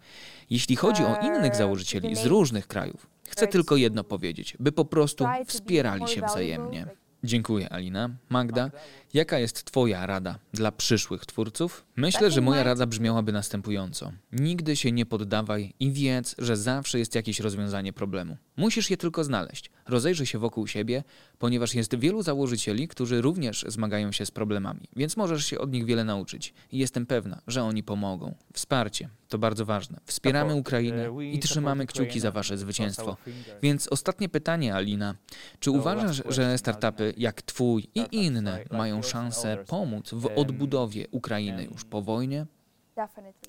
Jeśli 0.51 0.77
chodzi 0.77 1.05
o 1.05 1.17
innych 1.23 1.57
założycieli 1.57 2.17
z 2.17 2.27
różnych 2.27 2.67
krajów, 2.67 3.07
chcę 3.31 3.47
tylko 3.47 3.77
jedno 3.77 4.05
powiedzieć, 4.05 4.57
by 4.61 4.73
po 4.73 4.85
prostu 4.85 5.25
wspierali 5.47 6.09
się 6.09 6.23
wzajemnie. 6.23 6.87
Dziękuję 7.25 7.73
Alina. 7.73 8.11
Magda, 8.29 8.71
jaka 9.15 9.39
jest 9.39 9.65
Twoja 9.65 10.07
rada 10.07 10.39
dla 10.53 10.73
przyszłych 10.73 11.27
twórców? 11.27 11.85
Myślę, 11.97 12.31
że 12.31 12.41
moja 12.41 12.63
rada 12.63 12.87
brzmiałaby 12.87 13.33
następująco. 13.33 14.13
Nigdy 14.33 14.77
się 14.77 14.93
nie 14.93 15.07
poddawaj 15.07 15.75
i 15.81 15.93
wiedz, 15.93 16.35
że 16.39 16.57
zawsze 16.57 16.99
jest 16.99 17.15
jakieś 17.15 17.41
rozwiązanie 17.41 17.93
problemu. 17.93 18.37
Musisz 18.57 18.91
je 18.91 18.97
tylko 18.97 19.25
znaleźć. 19.25 19.71
Rozejrzyj 19.89 20.27
się 20.27 20.39
wokół 20.39 20.67
siebie, 20.67 21.05
ponieważ 21.39 21.75
jest 21.75 21.99
wielu 21.99 22.23
założycieli, 22.23 22.89
którzy 22.89 23.21
również 23.21 23.65
zmagają 23.69 24.13
się 24.13 24.27
z 24.27 24.31
problemami, 24.31 24.89
więc 24.97 25.17
możesz 25.17 25.47
się 25.47 25.59
od 25.59 25.73
nich 25.73 25.85
wiele 25.85 26.05
nauczyć. 26.05 26.55
I 26.73 26.79
jestem 26.79 27.07
pewna, 27.07 27.43
że 27.47 27.63
oni 27.63 27.83
pomogą. 27.83 28.35
Wsparcie 28.53 29.09
to 29.31 29.39
bardzo 29.39 29.65
ważne. 29.65 30.01
Wspieramy 30.05 30.55
Ukrainę 30.55 31.11
i 31.33 31.39
trzymamy 31.39 31.87
kciuki 31.87 32.21
za 32.21 32.31
Wasze 32.31 32.59
zwycięstwo. 32.59 33.17
Więc 33.63 33.89
ostatnie 33.89 34.29
pytanie, 34.29 34.75
Alina. 34.75 35.15
Czy 35.61 35.71
uważasz, 35.71 36.23
że 36.29 36.59
startupy 36.59 37.15
jak 37.17 37.43
Twój 37.43 37.89
i 37.95 38.03
inne 38.11 38.65
mają 38.71 39.03
szansę 39.03 39.65
pomóc 39.67 40.11
w 40.13 40.27
odbudowie 40.37 41.07
Ukrainy 41.11 41.65
już 41.65 41.85
po 41.85 42.03
wojnie? 42.03 42.47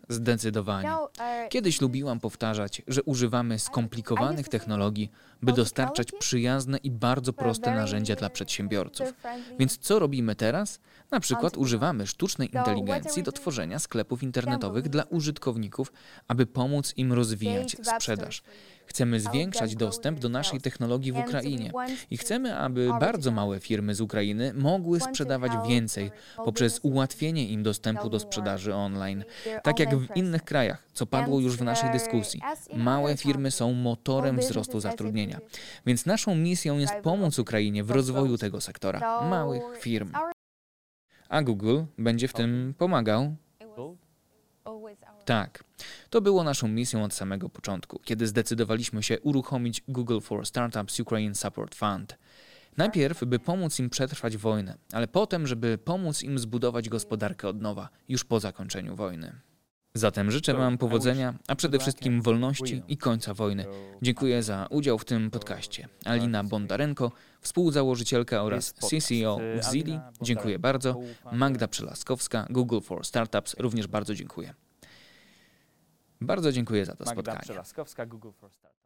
Zdecydowanie. 0.10 0.90
Kiedyś 1.50 1.82
lubiłam 1.82 2.20
powtarzać, 2.20 2.82
że 2.88 3.04
używamy 3.04 3.60
skomplikowanych 3.60 4.50
technologii, 4.50 5.12
by 5.42 5.54
dostarczać 5.54 6.12
przyjazne 6.12 6.78
i 6.78 6.92
bardzo 6.92 7.34
proste 7.34 7.76
narzędzia 7.76 8.16
dla 8.16 8.30
przedsiębiorców. 8.30 9.14
Więc 9.60 9.78
co 9.78 10.00
robimy 10.00 10.36
teraz? 10.36 10.80
Na 11.12 11.20
przykład 11.20 11.58
używamy 11.58 12.08
sztucznej 12.08 12.56
inteligencji 12.56 13.24
do 13.24 13.32
tworzenia 13.32 13.80
sklepów 13.80 14.24
internetowych 14.24 14.90
dla 14.90 15.04
użytkowników, 15.04 15.92
aby 16.28 16.46
pomóc 16.46 16.94
im 16.98 17.14
rozwijać 17.14 17.78
sprzedaż. 17.84 18.44
Chcemy 18.86 19.20
zwiększać 19.20 19.76
dostęp 19.76 20.20
do 20.20 20.30
naszej 20.30 20.62
technologii 20.62 21.12
w 21.12 21.18
Ukrainie 21.18 21.72
i 22.12 22.18
chcemy, 22.18 22.58
aby 22.58 22.90
bardzo 23.00 23.32
małe 23.32 23.60
firmy 23.60 23.96
z 23.96 24.02
Ukrainy 24.02 24.54
mogły 24.54 25.00
sprzedawać 25.00 25.52
więcej 25.68 26.12
poprzez 26.46 26.80
ułatwienie 26.84 27.48
im 27.48 27.64
dostępu 27.64 28.10
do 28.10 28.20
sprzedaży 28.20 28.76
online. 28.76 29.24
Tak 29.64 29.80
jak 29.80 29.96
w 29.96 30.16
innych 30.16 30.44
krajach, 30.44 30.84
co 30.94 31.06
padło 31.06 31.40
już 31.40 31.58
w 31.58 31.62
naszej 31.62 31.92
dyskusji. 31.92 32.42
Małe 32.74 33.18
firmy 33.18 33.52
są 33.52 33.74
motorem 33.74 34.38
wzrostu 34.38 34.80
zatrudnienia. 34.80 35.40
Więc 35.86 36.06
naszą 36.06 36.36
misją 36.36 36.78
jest 36.78 36.94
pomóc 37.04 37.40
Ukrainie 37.40 37.84
w 37.84 37.92
rozwoju 37.92 38.38
tego 38.38 38.62
sektora 38.62 39.22
małych 39.30 39.64
firm. 39.80 40.12
A 41.30 41.42
Google 41.42 41.82
będzie 41.98 42.28
w 42.28 42.34
tym 42.34 42.74
pomagał? 42.78 43.36
Tak. 45.26 45.64
To 46.10 46.22
było 46.22 46.44
naszą 46.44 46.68
misją 46.68 47.04
od 47.04 47.14
samego 47.14 47.50
początku, 47.50 48.00
kiedy 48.04 48.28
zdecydowaliśmy 48.28 49.04
się 49.04 49.20
uruchomić 49.20 49.84
Google 49.88 50.20
for 50.20 50.46
Startups 50.46 51.00
Ukraine 51.00 51.36
Support 51.36 51.76
Fund. 51.76 52.18
Najpierw, 52.78 53.26
by 53.26 53.40
pomóc 53.40 53.80
im 53.80 53.90
przetrwać 53.90 54.38
wojnę, 54.38 54.78
ale 54.92 55.08
potem, 55.08 55.48
żeby 55.48 55.78
pomóc 55.78 56.24
im 56.24 56.40
zbudować 56.40 56.90
gospodarkę 56.90 57.48
od 57.48 57.62
nowa, 57.62 57.90
już 58.10 58.24
po 58.24 58.40
zakończeniu 58.40 58.96
wojny. 58.96 59.34
Zatem 59.94 60.32
życzę 60.32 60.54
Wam 60.54 60.78
powodzenia, 60.78 61.34
a 61.48 61.56
przede 61.56 61.80
wszystkim 61.80 62.22
wolności 62.22 62.84
i 62.88 62.98
końca 62.98 63.34
wojny. 63.34 63.66
Dziękuję 64.02 64.44
za 64.44 64.68
udział 64.70 64.98
w 64.98 65.06
tym 65.06 65.32
podcaście. 65.32 65.88
Alina 66.06 66.44
Bondarenko, 66.44 67.12
współzałożycielka 67.42 68.44
oraz 68.44 68.74
CCO 68.74 69.38
w 69.38 69.72
Zili, 69.72 70.00
dziękuję 70.22 70.60
bardzo. 70.60 71.00
Magda 71.32 71.68
Przelaskowska, 71.68 72.48
Google 72.50 72.80
for 72.80 73.06
Startups, 73.06 73.56
również 73.60 73.88
bardzo 73.88 74.16
dziękuję. 74.16 74.54
Bardzo 76.22 76.52
dziękuję 76.52 76.86
za 76.86 76.96
to 76.96 77.06
spotkanie. 77.06 77.40
Przelaskowska, 77.42 78.06
Google 78.06 78.32
for 78.32 78.52
Startups. 78.52 78.82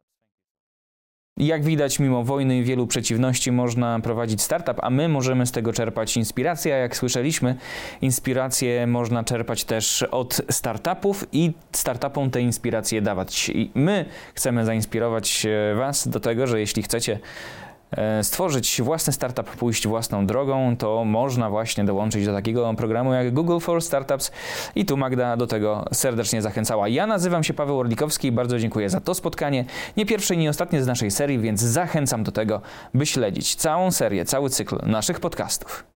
Jak 1.40 1.64
widać, 1.64 1.98
mimo 1.98 2.24
wojny 2.24 2.58
i 2.58 2.64
wielu 2.64 2.86
przeciwności 2.86 3.52
można 3.52 4.00
prowadzić 4.00 4.42
startup, 4.42 4.76
a 4.82 4.90
my 4.90 5.08
możemy 5.08 5.46
z 5.46 5.52
tego 5.52 5.72
czerpać 5.72 6.16
inspirację. 6.16 6.74
A 6.74 6.76
jak 6.76 6.96
słyszeliśmy, 6.96 7.56
inspiracje 8.02 8.86
można 8.86 9.24
czerpać 9.24 9.64
też 9.64 10.02
od 10.02 10.40
startupów 10.50 11.26
i 11.32 11.52
startupom 11.72 12.30
te 12.30 12.40
inspiracje 12.40 13.02
dawać. 13.02 13.48
I 13.48 13.70
my 13.74 14.04
chcemy 14.34 14.64
zainspirować 14.64 15.46
e, 15.46 15.74
Was 15.74 16.08
do 16.08 16.20
tego, 16.20 16.46
że 16.46 16.60
jeśli 16.60 16.82
chcecie 16.82 17.18
stworzyć 18.22 18.82
własny 18.82 19.12
startup, 19.12 19.50
pójść 19.50 19.86
własną 19.86 20.26
drogą, 20.26 20.76
to 20.76 21.04
można 21.04 21.50
właśnie 21.50 21.84
dołączyć 21.84 22.26
do 22.26 22.32
takiego 22.32 22.74
programu 22.74 23.12
jak 23.12 23.34
Google 23.34 23.58
for 23.58 23.82
Startups 23.82 24.30
i 24.74 24.84
tu 24.84 24.96
Magda 24.96 25.36
do 25.36 25.46
tego 25.46 25.84
serdecznie 25.92 26.42
zachęcała. 26.42 26.88
Ja 26.88 27.06
nazywam 27.06 27.44
się 27.44 27.54
Paweł 27.54 27.78
Orlikowski 27.78 28.28
i 28.28 28.32
bardzo 28.32 28.58
dziękuję 28.58 28.90
za 28.90 29.00
to 29.00 29.14
spotkanie. 29.14 29.64
Nie 29.96 30.06
pierwsze 30.06 30.34
i 30.34 30.38
nie 30.38 30.50
ostatnie 30.50 30.82
z 30.82 30.86
naszej 30.86 31.10
serii, 31.10 31.38
więc 31.38 31.60
zachęcam 31.60 32.24
do 32.24 32.32
tego, 32.32 32.60
by 32.94 33.06
śledzić 33.06 33.54
całą 33.54 33.90
serię, 33.90 34.24
cały 34.24 34.50
cykl 34.50 34.78
naszych 34.86 35.20
podcastów. 35.20 35.95